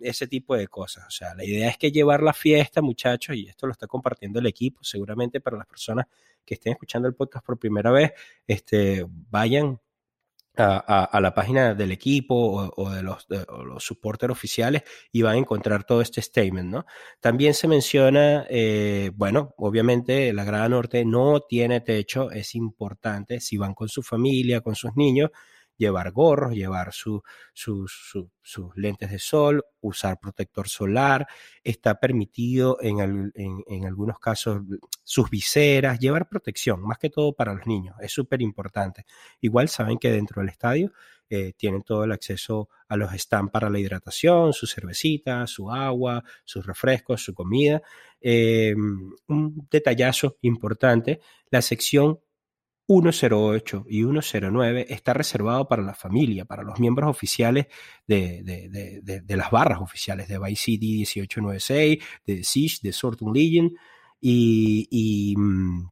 ese 0.00 0.26
tipo 0.26 0.56
de 0.56 0.68
cosas. 0.68 1.06
O 1.06 1.10
sea, 1.10 1.34
la 1.34 1.44
idea 1.44 1.68
es 1.68 1.78
que 1.78 1.90
llevar 1.90 2.22
la 2.22 2.32
fiesta, 2.32 2.82
muchachos, 2.82 3.36
y 3.36 3.48
esto 3.48 3.66
lo 3.66 3.72
está 3.72 3.86
compartiendo 3.86 4.38
el 4.38 4.46
equipo, 4.46 4.82
seguramente 4.84 5.40
para 5.40 5.56
las 5.58 5.66
personas 5.66 6.06
que 6.44 6.54
estén 6.54 6.72
escuchando 6.72 7.08
el 7.08 7.14
podcast 7.14 7.44
por 7.44 7.58
primera 7.58 7.90
vez, 7.90 8.12
este, 8.46 9.06
vayan 9.08 9.80
a, 10.56 11.18
la 11.20 11.34
página 11.34 11.74
del 11.74 11.92
equipo 11.92 12.34
o, 12.76 12.90
de 12.90 13.02
los, 13.02 13.26
los 13.64 13.82
supporters 13.82 14.32
oficiales 14.32 14.82
y 15.10 15.22
van 15.22 15.36
a 15.36 15.38
encontrar 15.38 15.84
todo 15.84 16.02
este 16.02 16.20
statement, 16.20 16.70
¿no? 16.70 16.86
También 17.20 17.54
se 17.54 17.68
menciona, 17.68 18.46
eh, 18.50 19.12
bueno, 19.14 19.54
obviamente 19.56 20.32
la 20.32 20.44
Grada 20.44 20.68
Norte 20.68 21.04
no 21.04 21.40
tiene 21.40 21.80
techo, 21.80 22.30
es 22.30 22.54
importante, 22.54 23.40
si 23.40 23.56
van 23.56 23.74
con 23.74 23.88
su 23.88 24.02
familia, 24.02 24.60
con 24.60 24.74
sus 24.74 24.94
niños, 24.94 25.30
llevar 25.82 26.12
gorros, 26.12 26.54
llevar 26.54 26.92
sus 26.92 27.22
lentes 28.76 29.10
de 29.10 29.18
sol, 29.18 29.64
usar 29.80 30.18
protector 30.20 30.68
solar, 30.68 31.26
está 31.62 31.98
permitido 31.98 32.78
en, 32.80 33.32
en, 33.34 33.86
algunos 33.86 34.18
casos 34.18 34.62
sus 35.02 35.28
viseras, 35.28 35.98
llevar 35.98 36.28
protección, 36.28 36.80
más 36.82 36.98
que 36.98 37.10
todo 37.10 37.32
para 37.32 37.54
los 37.54 37.66
niños, 37.66 37.96
es 38.00 38.12
súper 38.12 38.40
importante. 38.42 39.04
Igual 39.40 39.68
saben 39.68 39.98
que 39.98 40.10
dentro 40.10 40.40
del 40.40 40.50
estadio 40.50 40.92
eh, 41.28 41.54
tienen 41.56 41.82
todo 41.82 42.04
el 42.04 42.12
acceso 42.12 42.68
a 42.88 42.96
los 42.96 43.10
stands 43.12 43.50
para 43.50 43.70
la 43.70 43.78
hidratación, 43.78 44.52
su 44.52 44.66
cervecita, 44.66 45.46
su 45.46 45.70
agua, 45.70 46.22
sus 46.44 46.66
refrescos, 46.66 47.24
su 47.24 47.32
comida. 47.32 47.80
Eh, 48.20 48.74
un 49.28 49.66
detallazo 49.70 50.36
importante, 50.42 51.20
la 51.50 51.62
sección 51.62 52.20
108 53.00 53.84
y 53.88 54.02
109 54.02 54.86
está 54.88 55.14
reservado 55.14 55.68
para 55.68 55.82
la 55.82 55.94
familia, 55.94 56.44
para 56.44 56.62
los 56.62 56.78
miembros 56.80 57.08
oficiales 57.08 57.66
de, 58.06 59.22
las 59.28 59.50
barras 59.50 59.80
oficiales 59.80 60.28
de 60.28 60.38
Vice 60.38 60.64
City 60.64 60.86
1896, 60.86 61.98
de 62.26 62.44
Siege, 62.44 62.78
de 62.82 62.92
Sortum 62.92 63.32
Legion, 63.32 63.72
y, 64.20 65.34
mm, 65.36 65.88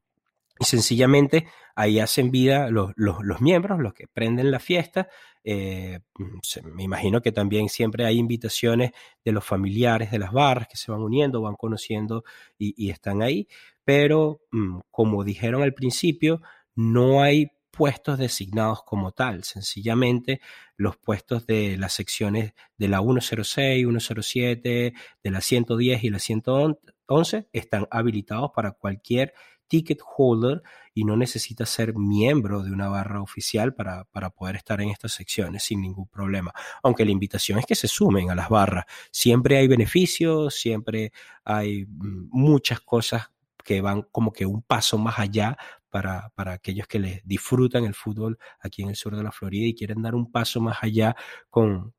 sencillamente 0.59 1.47
ahí 1.75 1.99
hacen 1.99 2.31
vida 2.31 2.69
los, 2.69 2.93
miembros, 3.41 3.79
los 3.79 3.93
que 3.93 4.07
prenden 4.07 4.51
la 4.51 4.59
fiesta. 4.59 5.07
Eh, 5.43 5.99
mm, 6.17 6.75
me 6.75 6.83
imagino 6.83 7.21
que 7.21 7.31
también 7.31 7.69
siempre 7.69 8.05
hay 8.05 8.17
invitaciones 8.17 8.91
de 9.25 9.31
los 9.31 9.43
familiares 9.43 10.11
de 10.11 10.19
las 10.19 10.31
barras 10.31 10.67
que 10.67 10.77
se 10.77 10.91
van 10.91 11.01
uniendo, 11.01 11.41
van 11.41 11.55
conociendo 11.55 12.23
y, 12.57 12.89
están 12.89 13.21
ahí, 13.21 13.47
pero 13.83 14.41
mm, 14.51 14.79
como 14.91 15.23
dijeron 15.23 15.63
al 15.63 15.73
principio, 15.73 16.41
no 16.81 17.21
hay 17.21 17.51
puestos 17.69 18.17
designados 18.17 18.83
como 18.83 19.11
tal, 19.11 19.43
sencillamente 19.43 20.41
los 20.75 20.97
puestos 20.97 21.45
de 21.45 21.77
las 21.77 21.93
secciones 21.93 22.53
de 22.77 22.87
la 22.87 22.99
106, 22.99 23.85
107, 23.85 24.93
de 25.23 25.31
la 25.31 25.41
110 25.41 26.03
y 26.03 26.09
la 26.09 26.19
111 26.19 27.47
están 27.53 27.87
habilitados 27.91 28.51
para 28.53 28.71
cualquier 28.71 29.33
ticket 29.67 29.99
holder 30.03 30.63
y 30.93 31.05
no 31.05 31.15
necesita 31.15 31.65
ser 31.65 31.95
miembro 31.95 32.61
de 32.61 32.71
una 32.71 32.89
barra 32.89 33.21
oficial 33.21 33.73
para, 33.73 34.03
para, 34.05 34.29
poder 34.29 34.57
estar 34.57 34.81
en 34.81 34.89
estas 34.89 35.13
secciones 35.13 35.63
sin 35.63 35.81
ningún 35.81 36.07
problema. 36.07 36.51
Aunque 36.83 37.05
la 37.05 37.11
invitación 37.11 37.57
es 37.57 37.65
que 37.65 37.75
se 37.75 37.87
sumen 37.87 38.29
a 38.29 38.35
las 38.35 38.49
barras. 38.49 38.83
Siempre 39.11 39.57
hay 39.57 39.69
beneficios, 39.69 40.55
siempre 40.55 41.13
hay 41.45 41.85
mm, 41.85 42.27
muchas 42.31 42.81
cosas 42.81 43.31
que 43.63 43.79
van 43.79 44.01
como 44.11 44.33
que 44.33 44.45
un 44.45 44.61
paso 44.61 44.97
más 44.97 45.19
allá 45.19 45.57
para, 45.91 46.31
aquellos 46.35 46.87
que 46.87 46.99
les 46.99 47.21
disfrutan 47.27 47.85
el 47.85 47.93
fútbol 47.93 48.39
aquí 48.59 48.81
en 48.81 48.89
el 48.89 48.95
sur 48.95 49.15
de 49.15 49.23
la 49.23 49.31
Florida 49.31 49.67
y 49.67 49.75
quieren 49.75 50.01
dar 50.01 50.15
un 50.15 50.31
paso 50.31 50.59
más 50.61 50.77
allá 50.81 51.15
con, 51.49 51.93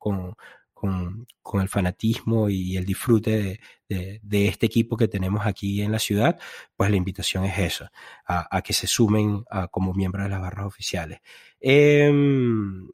el 1.55 1.69
fanatismo 1.69 2.49
y 2.49 2.77
el 2.77 2.85
disfrute 2.85 3.61
de, 3.89 4.49
este 4.49 4.67
equipo 4.67 4.97
que 4.97 5.07
tenemos 5.07 5.47
aquí 5.47 5.83
en 5.83 5.93
la 5.93 5.99
ciudad, 5.99 6.41
pues 6.75 6.91
la 6.91 6.97
invitación 6.97 7.45
es 7.45 7.59
eso, 7.59 7.89
a, 8.27 8.63
que 8.63 8.73
se 8.73 8.87
sumen 8.89 9.45
como 9.71 9.93
miembros 9.95 10.25
de 10.25 10.31
las 10.31 10.41
barras 10.41 10.67
oficiales. 10.67 11.21
Em, 11.61 12.89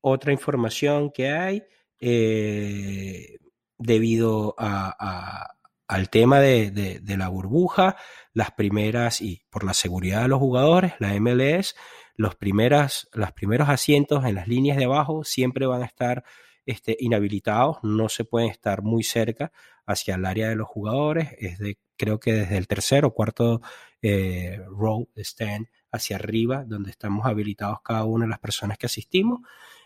otra 0.00 0.32
información 0.32 1.10
que 1.12 1.30
hay, 1.30 1.62
eh, 2.00 3.36
debido 3.78 4.54
a 4.58 5.54
al 5.90 6.08
tema 6.08 6.38
de, 6.38 7.02
la 7.04 7.28
burbuja, 7.28 7.96
las 8.32 8.52
primeras, 8.52 9.20
y 9.20 9.42
por 9.50 9.64
la 9.64 9.74
seguridad 9.74 10.22
de 10.22 10.28
los 10.28 10.38
jugadores, 10.38 10.92
la 11.00 11.18
MLS, 11.18 11.74
los, 12.14 12.36
primeras, 12.36 13.08
los 13.12 13.32
primeros 13.32 13.68
asientos 13.68 14.24
en 14.24 14.36
las 14.36 14.46
líneas 14.46 14.76
de 14.76 14.84
abajo 14.84 15.24
siempre 15.24 15.66
van 15.66 15.82
a 15.82 15.86
estar 15.86 16.22
este, 16.64 16.96
inhabilitados, 17.00 17.78
no 17.82 18.08
se 18.08 18.22
pueden 18.22 18.50
estar 18.50 18.82
muy 18.82 19.02
cerca 19.02 19.50
hacia 19.84 20.14
el 20.14 20.26
área 20.26 20.48
de 20.48 20.54
los 20.54 20.68
jugadores, 20.68 21.30
es 21.40 21.58
de, 21.58 21.76
creo 21.96 22.20
que 22.20 22.34
desde 22.34 22.56
el 22.56 22.68
tercer 22.68 23.04
o 23.04 23.12
cuarto 23.12 23.60
eh, 24.00 24.60
row 24.68 25.08
stand 25.16 25.66
hacia 25.90 26.14
arriba, 26.18 26.64
donde 26.64 26.92
estamos 26.92 27.26
habilitados 27.26 27.80
cada 27.82 28.04
una 28.04 28.26
de 28.26 28.30
las 28.30 28.38
personas 28.38 28.78
que 28.78 28.86
asistimos. 28.86 29.40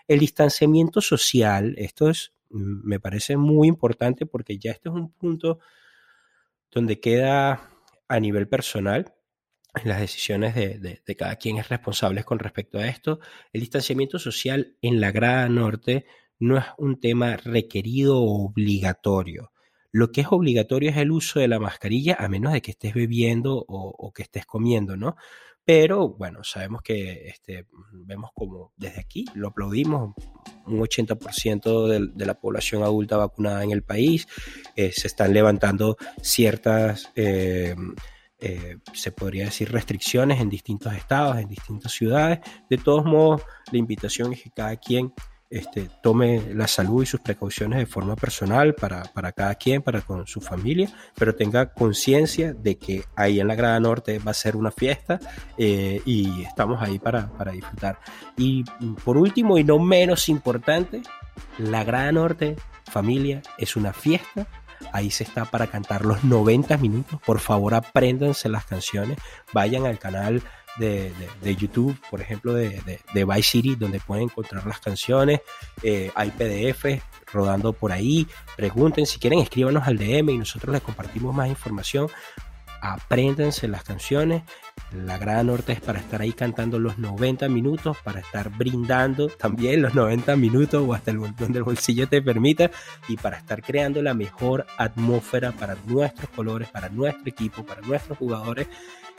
El 0.07 0.19
distanciamiento 0.19 1.01
social, 1.01 1.75
esto 1.79 2.11
es, 2.11 2.35
mm, 2.51 2.87
me 2.87 3.01
parece 3.01 3.39
muy 3.39 3.69
importante 3.69 4.27
porque 4.27 4.59
ya 4.59 4.71
este 4.71 4.91
es 4.91 4.95
un 4.95 5.11
punto 5.13 5.61
donde 6.75 7.01
queda 7.01 7.71
a 8.09 8.21
nivel 8.21 8.49
personal 8.49 9.15
las 9.83 10.01
decisiones 10.01 10.55
de, 10.55 11.17
cada 11.19 11.37
quien 11.37 11.59
es 11.59 11.69
responsable 11.69 12.23
con 12.23 12.39
respecto 12.39 12.79
a 12.79 12.87
esto. 12.87 13.19
El 13.53 13.61
distanciamiento 13.61 14.19
social 14.19 14.77
en 14.81 15.01
la 15.01 15.11
grada 15.11 15.49
norte 15.49 16.07
no 16.39 16.59
es 16.59 16.65
un 16.79 17.01
tema 17.01 17.37
requerido 17.37 18.19
o 18.19 18.45
obligatorio. 18.45 19.53
Lo 19.91 20.13
que 20.13 20.23
es 20.23 20.29
obligatorio 20.31 20.91
es 20.91 20.97
el 20.97 21.11
uso 21.11 21.41
de 21.41 21.49
la 21.49 21.59
mascarilla, 21.59 22.17
a 22.19 22.29
menos 22.29 22.53
de 22.53 22.63
que 22.63 22.73
estés 22.73 22.95
bebiendo 22.95 23.65
o, 23.67 24.13
que 24.13 24.23
estés 24.23 24.47
comiendo, 24.47 24.97
¿no? 24.97 25.17
Pero 25.65 26.11
bueno, 26.11 26.45
sabemos 26.45 26.83
que 26.83 27.29
este, 27.29 27.67
vemos 27.93 28.31
como 28.35 28.73
desde 28.77 29.01
aquí, 29.01 29.25
lo 29.35 29.49
aplaudimos, 29.49 30.15
un 30.67 30.79
80% 30.79 31.89
de, 31.89 32.11
de, 32.15 32.27
la 32.27 32.35
población 32.35 32.83
adulta 32.83 33.17
vacunada 33.17 33.65
en 33.65 33.71
el 33.71 33.83
país, 33.83 34.29
eh, 34.77 34.93
se 34.93 35.07
están 35.07 35.33
levantando 35.33 35.97
ciertas... 36.21 37.11
Eh, 37.17 37.75
eh, 38.41 38.77
se 38.93 39.11
podría 39.11 39.47
decir, 39.47 39.73
restricciones 39.73 40.39
en 40.39 40.51
distintos 40.51 40.93
estados, 40.93 41.39
en 41.39 41.49
distintas 41.49 41.93
ciudades. 41.93 42.41
De 42.69 42.77
todos 42.77 43.07
modos, 43.07 43.41
la 43.73 43.79
invitación 43.79 44.35
es 44.35 44.43
que 44.43 44.51
cada 44.51 44.77
quien 44.77 45.15
este, 45.51 45.89
tome 46.03 46.55
la 46.55 46.67
salud 46.67 47.03
y 47.03 47.07
sus 47.07 47.21
precauciones 47.21 47.79
de 47.79 47.87
forma 47.87 48.17
personal 48.17 48.75
para, 48.75 49.05
para 49.05 49.33
cada 49.33 49.55
quien, 49.55 49.83
para 49.83 50.01
con 50.03 50.27
su 50.27 50.41
familia, 50.41 50.91
pero 51.17 51.35
tenga 51.35 51.73
conciencia 51.73 52.53
de 52.53 52.77
que 52.77 53.05
ahí 53.17 53.41
en 53.41 53.49
la 53.49 53.55
Grada 53.55 53.79
Norte 53.81 54.19
va 54.19 54.33
a 54.33 54.35
ser 54.35 54.57
una 54.57 54.71
fiesta 54.71 55.21
eh, 55.57 56.01
y 56.05 56.43
estamos 56.43 56.83
ahí 56.83 56.99
para, 56.99 57.29
para 57.29 57.53
disfrutar. 57.53 57.99
Y 58.37 58.65
por 59.05 59.17
último 59.17 59.59
y 59.59 59.65
no 59.65 59.79
menos 59.79 60.29
importante, 60.29 61.03
la 61.59 61.85
Grada 61.85 62.13
Norte, 62.13 62.57
familia, 62.91 63.43
es 63.59 63.77
una 63.77 63.93
fiesta 63.93 64.47
Ahí 64.93 65.11
se 65.11 65.25
está 65.25 65.45
para 65.45 65.67
cantar 65.67 66.05
los 66.05 66.25
90 66.25 66.77
minutos. 66.79 67.21
Por 67.25 67.41
favor, 67.41 67.75
apréndanse 67.75 68.49
las 68.49 68.65
canciones. 68.65 69.19
Vayan 69.53 69.87
al 69.87 69.99
canal 69.99 70.43
de, 70.79 71.57
YouTube, 71.57 71.97
por 72.11 72.21
ejemplo, 72.21 72.53
de, 72.53 73.01
de, 73.13 73.25
Vice 73.25 73.43
City, 73.43 73.77
donde 73.77 74.01
pueden 74.01 74.25
encontrar 74.25 74.67
las 74.67 74.81
canciones. 74.81 75.41
Eh, 75.83 76.11
hay 76.15 76.31
PDF 76.31 77.03
rodando 77.33 77.73
por 77.73 77.93
ahí. 77.93 78.27
Pregunten 78.57 79.07
si 79.07 79.19
quieren, 79.19 79.41
escríbanos 79.41 79.87
al 79.87 79.99
DM 79.99 80.31
y 80.31 80.39
nosotros 80.39 80.73
les 80.73 80.83
compartimos 80.83 81.35
más 81.35 81.49
información 81.49 82.09
apréndanse 82.85 83.67
las 83.67 83.83
canciones. 83.83 84.43
La 84.93 85.19
Gran 85.19 85.47
Norte 85.47 85.73
es 85.73 85.81
para 85.81 85.99
estar 85.99 86.21
ahí 86.21 86.33
cantando 86.33 86.79
los 86.79 86.99
90 86.99 87.49
minutos, 87.49 87.97
para 88.05 88.21
estar 88.21 88.51
brindando 88.51 89.29
también 89.29 89.81
los 89.81 89.95
90 89.95 90.37
minutos 90.37 90.85
o 90.87 90.93
hasta 90.93 91.11
el, 91.11 91.19
donde 91.37 91.59
el 91.59 91.65
bolsillo 91.65 92.09
te 92.09 92.21
permita 92.21 92.71
y 93.09 93.17
para 93.17 93.39
estar 93.39 93.63
creando 93.63 94.03
la 94.03 94.15
mejor 94.15 94.67
atmósfera 94.77 95.53
para 95.53 95.77
nuestros 95.87 96.29
colores, 96.31 96.69
para 96.69 96.91
nuestro 96.91 97.27
equipo, 97.27 97.65
para 97.65 97.81
nuestros 97.81 98.19
jugadores 98.19 98.69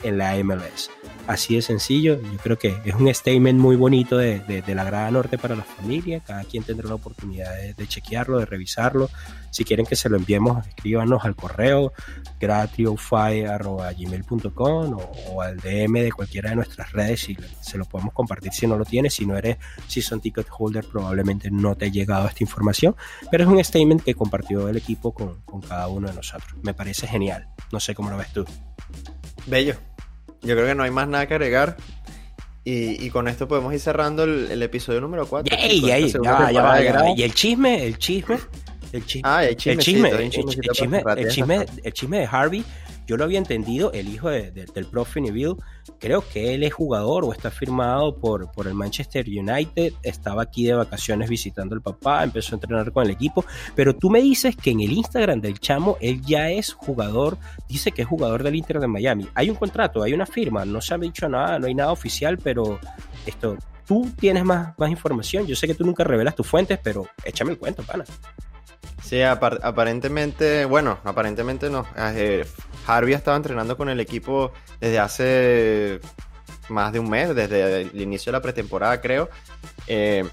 en 0.03 0.17
la 0.17 0.35
MLS. 0.43 0.89
Así 1.27 1.55
de 1.55 1.61
sencillo, 1.63 2.21
yo 2.21 2.37
creo 2.37 2.59
que 2.59 2.77
es 2.85 2.93
un 2.93 3.11
statement 3.13 3.59
muy 3.59 3.75
bonito 3.75 4.17
de, 4.17 4.39
de, 4.39 4.75
la 4.75 4.83
Grada 4.83 5.09
Norte 5.09 5.39
para 5.39 5.55
la 5.55 5.63
familia, 5.63 6.19
cada 6.19 6.43
quien 6.43 6.63
tendrá 6.63 6.87
la 6.87 6.93
oportunidad 6.95 7.51
de, 7.55 7.87
chequearlo, 7.87 8.37
de 8.37 8.45
revisarlo. 8.45 9.09
Si 9.49 9.63
quieren 9.63 9.87
que 9.87 9.95
se 9.95 10.07
lo 10.07 10.17
enviemos, 10.17 10.67
escríbanos 10.67 11.25
al 11.25 11.35
correo 11.35 11.93
gratriofy.gmail.com 12.39 14.93
o, 14.93 15.11
o 15.31 15.41
al 15.41 15.57
DM 15.57 16.01
de 16.01 16.11
cualquiera 16.11 16.51
de 16.51 16.57
nuestras 16.57 16.91
redes 16.91 17.27
y 17.29 17.37
se 17.61 17.79
lo 17.79 17.85
podemos 17.85 18.13
compartir 18.13 18.51
si 18.51 18.67
no 18.67 18.77
lo 18.77 18.85
tienes. 18.85 19.15
Si 19.15 19.25
no 19.25 19.35
eres 19.35 19.57
Season 19.87 20.21
Ticket 20.21 20.45
Holder, 20.55 20.85
probablemente 20.85 21.49
no 21.49 21.75
te 21.75 21.85
ha 21.85 21.89
llegado 21.89 22.27
esta 22.27 22.43
información, 22.43 22.95
pero 23.31 23.45
es 23.45 23.49
un 23.49 23.63
statement 23.63 24.03
que 24.03 24.13
compartió 24.13 24.69
el 24.69 24.77
equipo 24.77 25.11
con, 25.11 25.41
con 25.41 25.61
cada 25.61 25.87
uno 25.87 26.07
de 26.07 26.13
nosotros. 26.13 26.53
Me 26.61 26.75
parece 26.75 27.07
genial. 27.07 27.47
No 27.71 27.79
sé 27.79 27.95
cómo 27.95 28.11
lo 28.11 28.17
ves 28.17 28.31
tú. 28.31 28.45
Bello. 29.45 29.75
Yo 30.41 30.55
creo 30.55 30.67
que 30.67 30.75
no 30.75 30.83
hay 30.83 30.91
más 30.91 31.07
nada 31.07 31.27
que 31.27 31.33
agregar. 31.35 31.77
Y, 32.67 33.11
con 33.11 33.27
esto 33.27 33.47
podemos 33.47 33.71
ir 33.73 33.79
cerrando 33.79 34.23
el, 34.23 34.61
episodio 34.63 34.99
número 34.99 35.27
4. 35.27 35.55
y 35.69 35.91
el 37.21 37.33
chisme, 37.33 37.85
el 37.85 37.97
chisme, 37.99 38.39
el 38.91 39.05
chisme. 39.05 39.21
Ah, 39.23 39.45
el 39.45 39.55
chisme, 39.55 39.73
el 39.73 39.79
chisme, 39.79 40.09
el 40.09 40.29
chisme, 40.31 41.03
el 41.05 41.29
chisme, 41.29 41.65
el 41.83 41.93
chisme 41.93 42.19
de 42.19 42.25
Harvey 42.25 42.65
yo 43.05 43.17
lo 43.17 43.23
había 43.23 43.37
entendido, 43.37 43.91
el 43.93 44.09
hijo 44.09 44.29
del 44.29 44.85
profe 44.89 45.21
Neville, 45.21 45.55
creo 45.99 46.23
que 46.27 46.53
él 46.53 46.63
es 46.63 46.73
jugador 46.73 47.23
o 47.25 47.33
está 47.33 47.51
firmado 47.51 48.15
por, 48.15 48.51
por 48.51 48.67
el 48.67 48.73
Manchester 48.73 49.25
United, 49.27 49.93
estaba 50.03 50.43
aquí 50.43 50.65
de 50.65 50.73
vacaciones 50.73 51.29
visitando 51.29 51.75
al 51.75 51.81
papá, 51.81 52.23
empezó 52.23 52.53
a 52.53 52.57
entrenar 52.57 52.91
con 52.91 53.05
el 53.05 53.11
equipo, 53.11 53.45
pero 53.75 53.95
tú 53.95 54.09
me 54.09 54.21
dices 54.21 54.55
que 54.55 54.71
en 54.71 54.81
el 54.81 54.91
Instagram 54.91 55.41
del 55.41 55.59
chamo 55.59 55.97
él 56.01 56.21
ya 56.21 56.49
es 56.49 56.73
jugador, 56.73 57.37
dice 57.67 57.91
que 57.91 58.01
es 58.03 58.07
jugador 58.07 58.43
del 58.43 58.55
Inter 58.55 58.79
de 58.79 58.87
Miami. 58.87 59.27
Hay 59.35 59.49
un 59.49 59.55
contrato, 59.55 60.03
hay 60.03 60.13
una 60.13 60.25
firma, 60.25 60.65
no 60.65 60.81
se 60.81 60.93
ha 60.93 60.97
dicho 60.97 61.29
nada, 61.29 61.59
no 61.59 61.67
hay 61.67 61.75
nada 61.75 61.91
oficial, 61.91 62.37
pero 62.37 62.79
esto, 63.25 63.57
tú 63.85 64.09
tienes 64.17 64.43
más, 64.43 64.77
más 64.77 64.89
información. 64.89 65.45
Yo 65.45 65.55
sé 65.55 65.67
que 65.67 65.75
tú 65.75 65.85
nunca 65.85 66.03
revelas 66.03 66.35
tus 66.35 66.47
fuentes, 66.47 66.79
pero 66.81 67.07
échame 67.23 67.51
el 67.51 67.57
cuento, 67.57 67.83
pana. 67.83 68.05
Sí, 69.05 69.21
aparentemente, 69.21 70.65
bueno, 70.65 70.97
aparentemente 71.03 71.69
no. 71.69 71.85
Eh, 71.95 72.43
Harvey 72.87 73.13
estaba 73.13 73.37
entrenando 73.37 73.77
con 73.77 73.87
el 73.87 73.99
equipo 73.99 74.51
desde 74.79 74.97
hace 74.97 75.99
más 76.69 76.91
de 76.91 76.97
un 76.97 77.09
mes, 77.11 77.35
desde 77.35 77.81
el 77.81 78.01
inicio 78.01 78.31
de 78.31 78.37
la 78.39 78.41
pretemporada, 78.41 78.99
creo. 79.01 79.29
Eh, 79.85 80.27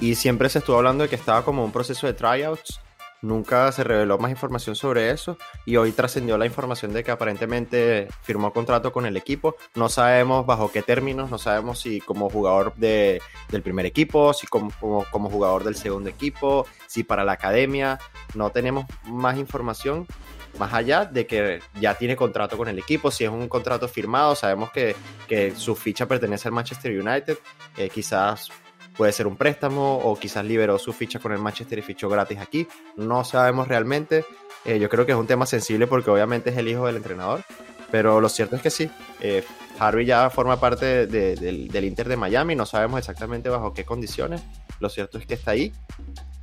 y 0.00 0.14
siempre 0.14 0.48
se 0.48 0.60
estuvo 0.60 0.76
hablando 0.76 1.04
de 1.04 1.10
que 1.10 1.16
estaba 1.16 1.44
como 1.44 1.64
un 1.64 1.70
proceso 1.70 2.06
de 2.06 2.14
tryouts 2.14 2.80
Nunca 3.26 3.72
se 3.72 3.82
reveló 3.82 4.18
más 4.18 4.30
información 4.30 4.76
sobre 4.76 5.10
eso 5.10 5.36
y 5.64 5.74
hoy 5.74 5.90
trascendió 5.90 6.38
la 6.38 6.46
información 6.46 6.92
de 6.92 7.02
que 7.02 7.10
aparentemente 7.10 8.06
firmó 8.22 8.52
contrato 8.52 8.92
con 8.92 9.04
el 9.04 9.16
equipo. 9.16 9.56
No 9.74 9.88
sabemos 9.88 10.46
bajo 10.46 10.70
qué 10.70 10.80
términos, 10.80 11.28
no 11.28 11.36
sabemos 11.36 11.80
si 11.80 12.00
como 12.00 12.30
jugador 12.30 12.72
de, 12.76 13.20
del 13.48 13.62
primer 13.62 13.84
equipo, 13.84 14.32
si 14.32 14.46
como, 14.46 14.70
como, 15.10 15.28
jugador 15.28 15.64
del 15.64 15.74
segundo 15.74 16.08
equipo, 16.08 16.66
si 16.86 17.02
para 17.02 17.24
la 17.24 17.32
academia. 17.32 17.98
No 18.36 18.50
tenemos 18.50 18.86
más 19.06 19.36
información 19.38 20.06
más 20.60 20.72
allá 20.72 21.04
de 21.04 21.26
que 21.26 21.60
ya 21.80 21.94
tiene 21.94 22.14
contrato 22.14 22.56
con 22.56 22.68
el 22.68 22.78
equipo, 22.78 23.10
si 23.10 23.24
es 23.24 23.30
un 23.30 23.48
contrato 23.48 23.88
firmado, 23.88 24.36
sabemos 24.36 24.70
que, 24.70 24.94
que 25.26 25.54
su 25.56 25.74
ficha 25.74 26.06
pertenece 26.06 26.46
al 26.46 26.54
Manchester 26.54 26.98
United, 26.98 27.36
eh, 27.76 27.90
quizás 27.90 28.50
puede 28.96 29.12
ser 29.12 29.26
un 29.26 29.36
préstamo 29.36 29.98
o 29.98 30.16
quizás 30.18 30.44
liberó 30.44 30.78
su 30.78 30.92
ficha 30.92 31.18
con 31.18 31.32
el 31.32 31.38
Manchester 31.38 31.78
y 31.78 31.82
fichó 31.82 32.08
gratis 32.08 32.38
aquí. 32.38 32.66
No 32.96 33.24
sabemos 33.24 33.68
realmente. 33.68 34.24
Eh, 34.64 34.78
yo 34.78 34.88
creo 34.88 35.06
que 35.06 35.12
es 35.12 35.18
un 35.18 35.26
tema 35.26 35.46
sensible 35.46 35.86
porque 35.86 36.10
obviamente 36.10 36.50
es 36.50 36.56
el 36.56 36.68
hijo 36.68 36.86
del 36.86 36.96
entrenador. 36.96 37.42
Pero 37.90 38.20
lo 38.20 38.28
cierto 38.28 38.56
es 38.56 38.62
que 38.62 38.70
sí. 38.70 38.90
Eh, 39.20 39.44
Harvey 39.78 40.06
ya 40.06 40.28
forma 40.30 40.58
parte 40.58 41.06
del, 41.06 41.84
Inter 41.84 42.08
de 42.08 42.16
Miami. 42.16 42.56
No 42.56 42.66
sabemos 42.66 42.98
exactamente 42.98 43.48
bajo 43.48 43.72
qué 43.72 43.84
condiciones. 43.84 44.42
Lo 44.80 44.88
cierto 44.88 45.18
es 45.18 45.26
que 45.26 45.34
está 45.34 45.52
ahí. 45.52 45.72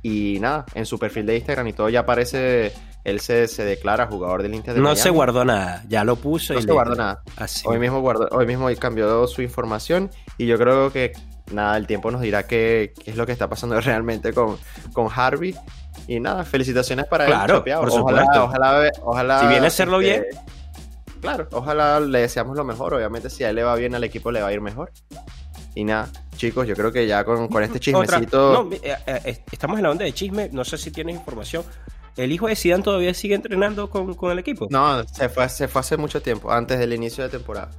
Y 0.02 0.38
nada, 0.40 0.64
en 0.74 0.86
su 0.86 0.98
perfil 0.98 1.26
de 1.26 1.36
Instagram 1.36 1.68
y 1.68 1.72
todo 1.72 1.88
ya 1.88 2.00
aparece. 2.00 2.72
Él 3.04 3.20
se, 3.20 3.46
declara 3.64 4.06
jugador 4.06 4.42
del 4.42 4.54
Inter 4.54 4.72
de 4.72 4.80
no 4.80 4.84
Miami. 4.84 4.98
No 4.98 5.02
se 5.02 5.10
guardó 5.10 5.44
nada, 5.44 5.84
ya 5.88 6.04
lo 6.04 6.16
puso. 6.16 6.54
No 6.54 6.62
se 6.62 6.72
guardó 6.72 6.94
nada. 6.94 7.22
Hoy 7.64 7.78
mismo, 7.78 8.00
guardó, 8.00 8.28
hoy 8.30 8.46
mismo 8.46 8.68
cambió 8.78 9.26
su 9.26 9.42
información. 9.42 10.10
Y 10.38 10.46
yo 10.46 10.56
creo 10.56 10.90
que 10.90 11.12
nada, 11.52 11.76
el 11.76 11.86
tiempo 11.86 12.10
nos 12.10 12.20
dirá 12.20 12.46
qué, 12.46 12.94
es 13.04 13.16
lo 13.16 13.26
que 13.26 13.32
está 13.32 13.48
pasando 13.48 13.80
realmente 13.80 14.32
con, 14.32 14.58
con 14.92 15.08
Harvey. 15.14 15.54
Y 16.06 16.20
nada, 16.20 16.44
felicitaciones 16.44 17.06
para 17.06 17.26
claro, 17.26 17.62
él. 17.64 17.74
Por 17.76 17.90
supuesto. 17.90 18.44
Ojalá, 18.44 18.90
ojalá, 19.02 19.40
si 19.40 19.46
viene 19.46 19.64
a 19.64 19.68
hacerlo 19.68 20.00
este, 20.00 20.20
bien. 20.20 20.44
Claro, 21.20 21.48
ojalá 21.52 22.00
le 22.00 22.20
deseamos 22.20 22.56
lo 22.56 22.64
mejor. 22.64 22.92
Obviamente, 22.94 23.30
si 23.30 23.44
a 23.44 23.50
él 23.50 23.56
le 23.56 23.62
va 23.62 23.74
bien, 23.76 23.94
al 23.94 24.04
equipo 24.04 24.30
le 24.30 24.42
va 24.42 24.48
a 24.48 24.52
ir 24.52 24.60
mejor. 24.60 24.92
Y 25.74 25.84
nada, 25.84 26.08
chicos, 26.36 26.66
yo 26.66 26.74
creo 26.74 26.92
que 26.92 27.06
ya 27.06 27.24
con, 27.24 27.48
este 27.62 27.80
chismecito. 27.80 28.68
Eh, 28.70 28.94
eh, 29.06 29.44
estamos 29.50 29.78
en 29.78 29.84
la 29.84 29.90
onda 29.90 30.04
de 30.04 30.12
chisme. 30.12 30.50
No 30.52 30.64
sé 30.64 30.76
si 30.76 30.90
tienes 30.90 31.16
información. 31.16 31.64
¿El 32.16 32.30
hijo 32.30 32.46
de 32.46 32.54
Zidane 32.54 32.82
todavía 32.82 33.12
sigue 33.14 33.34
entrenando 33.34 33.90
con, 33.90 34.14
con 34.14 34.30
el 34.30 34.38
equipo? 34.38 34.68
No, 34.70 35.02
se 35.04 35.28
fue, 35.28 35.48
se 35.48 35.66
fue 35.66 35.80
hace 35.80 35.96
mucho 35.96 36.22
tiempo, 36.22 36.52
antes 36.52 36.78
del 36.78 36.92
inicio 36.92 37.24
de 37.24 37.30
temporada. 37.30 37.70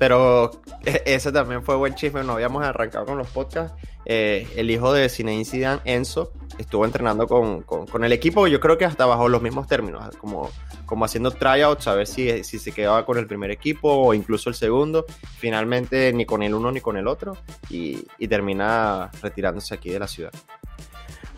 Pero 0.00 0.50
e, 0.86 1.02
ese 1.04 1.30
también 1.30 1.62
fue 1.62 1.76
buen 1.76 1.94
chisme, 1.94 2.24
no 2.24 2.32
habíamos 2.32 2.64
arrancado 2.64 3.04
con 3.04 3.18
los 3.18 3.28
podcasts. 3.28 3.76
Eh, 4.06 4.48
el 4.56 4.70
hijo 4.70 4.94
de 4.94 5.10
Zinedine 5.10 5.44
Zidane, 5.44 5.82
Enzo, 5.84 6.32
estuvo 6.56 6.86
entrenando 6.86 7.26
con, 7.28 7.60
con, 7.62 8.02
el 8.02 8.10
equipo, 8.10 8.46
yo 8.46 8.60
creo 8.60 8.78
que 8.78 8.86
hasta 8.86 9.04
bajo 9.04 9.28
los 9.28 9.42
mismos 9.42 9.66
términos, 9.66 10.16
como, 10.16 10.50
como 10.86 11.04
haciendo 11.04 11.30
tryouts, 11.32 11.86
a 11.86 11.94
ver 11.94 12.06
si, 12.06 12.42
si 12.44 12.58
se 12.58 12.72
quedaba 12.72 13.04
con 13.04 13.18
el 13.18 13.26
primer 13.26 13.50
equipo 13.50 13.92
o 13.92 14.14
incluso 14.14 14.48
el 14.48 14.54
segundo. 14.54 15.04
Finalmente 15.36 16.14
ni 16.14 16.24
con 16.24 16.42
el 16.42 16.54
uno 16.54 16.72
ni 16.72 16.80
con 16.80 16.96
el 16.96 17.06
otro 17.06 17.36
y, 17.68 18.06
y 18.16 18.26
termina 18.26 19.10
retirándose 19.20 19.74
aquí 19.74 19.90
de 19.90 19.98
la 19.98 20.08
ciudad. 20.08 20.32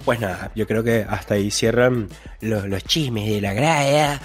Pues 0.04 0.20
nada, 0.20 0.52
yo 0.54 0.68
creo 0.68 0.84
que 0.84 1.04
hasta 1.08 1.34
ahí 1.34 1.50
cierran 1.50 2.08
los, 2.40 2.66
los 2.66 2.84
chismes 2.84 3.28
de 3.28 3.40
la 3.40 3.54
grada. 3.54 4.20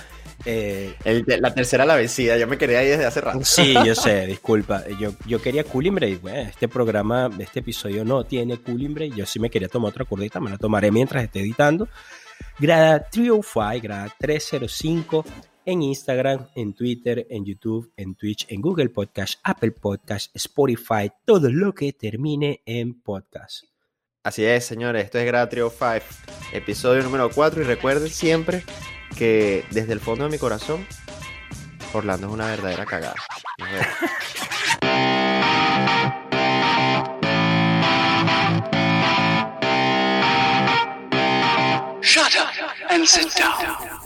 Eh, 0.45 0.93
la 1.39 1.54
tercera 1.54 1.86
la 1.86 1.95
vencida, 1.95 2.38
yo 2.38 2.47
me 2.47 2.58
quería 2.58 2.84
ir 2.84 2.91
desde 2.91 3.06
hace 3.06 3.21
rato. 3.21 3.39
Sí, 3.43 3.73
yo 3.86 3.95
sé, 3.95 4.28
disculpa. 4.28 4.84
Yo, 5.00 5.13
yo 5.26 5.41
quería 5.41 5.64
Cooling 5.64 5.95
Break. 5.95 6.26
este 6.26 6.68
programa, 6.68 7.30
este 7.39 7.59
episodio 7.59 8.05
no 8.05 8.24
tiene 8.24 8.57
Cooling 8.57 8.93
Break. 8.93 9.16
Yo 9.16 9.26
sí 9.26 9.39
me 9.39 9.49
quería 9.49 9.68
tomar 9.68 9.89
otra 9.89 10.05
curdita, 10.05 10.39
me 10.39 10.49
la 10.49 10.57
tomaré 10.57 10.91
mientras 10.91 11.24
esté 11.24 11.39
editando. 11.39 11.88
Grada 12.59 13.07
305, 13.09 13.82
grada 13.82 14.14
305 14.20 15.26
en 15.66 15.82
Instagram, 15.82 16.47
en 16.55 16.74
Twitter, 16.74 17.28
en 17.30 17.43
YouTube, 17.43 17.91
en 17.97 18.16
Twitch, 18.16 18.45
en 18.49 18.62
Google 18.62 18.89
Podcast, 18.89 19.39
Apple 19.43 19.72
Podcast, 19.72 20.34
Spotify, 20.34 21.12
todo 21.26 21.49
lo 21.49 21.74
que 21.74 21.91
termine 21.91 22.62
en 22.66 23.01
podcast. 23.01 23.66
Así 24.24 24.45
es, 24.45 24.66
señores, 24.66 25.05
esto 25.05 25.20
es 25.20 25.26
Gratrio 25.26 25.70
5, 25.70 26.05
episodio 26.53 27.03
número 27.03 27.30
4 27.30 27.62
y 27.62 27.66
recuerden 27.66 28.09
siempre 28.09 28.64
que 29.18 29.65
desde 29.72 29.93
el 29.93 29.99
fondo 29.99 30.26
de 30.26 30.30
mi 30.30 30.38
corazón, 30.38 30.86
Orlando 31.93 32.28
es 32.28 32.34
una 32.34 32.47
verdadera 32.47 32.86
cagada. 32.86 33.15
Shut 42.01 42.36
up 42.36 42.47
and 42.89 43.05
sit 43.05 43.34
down. 43.36 43.97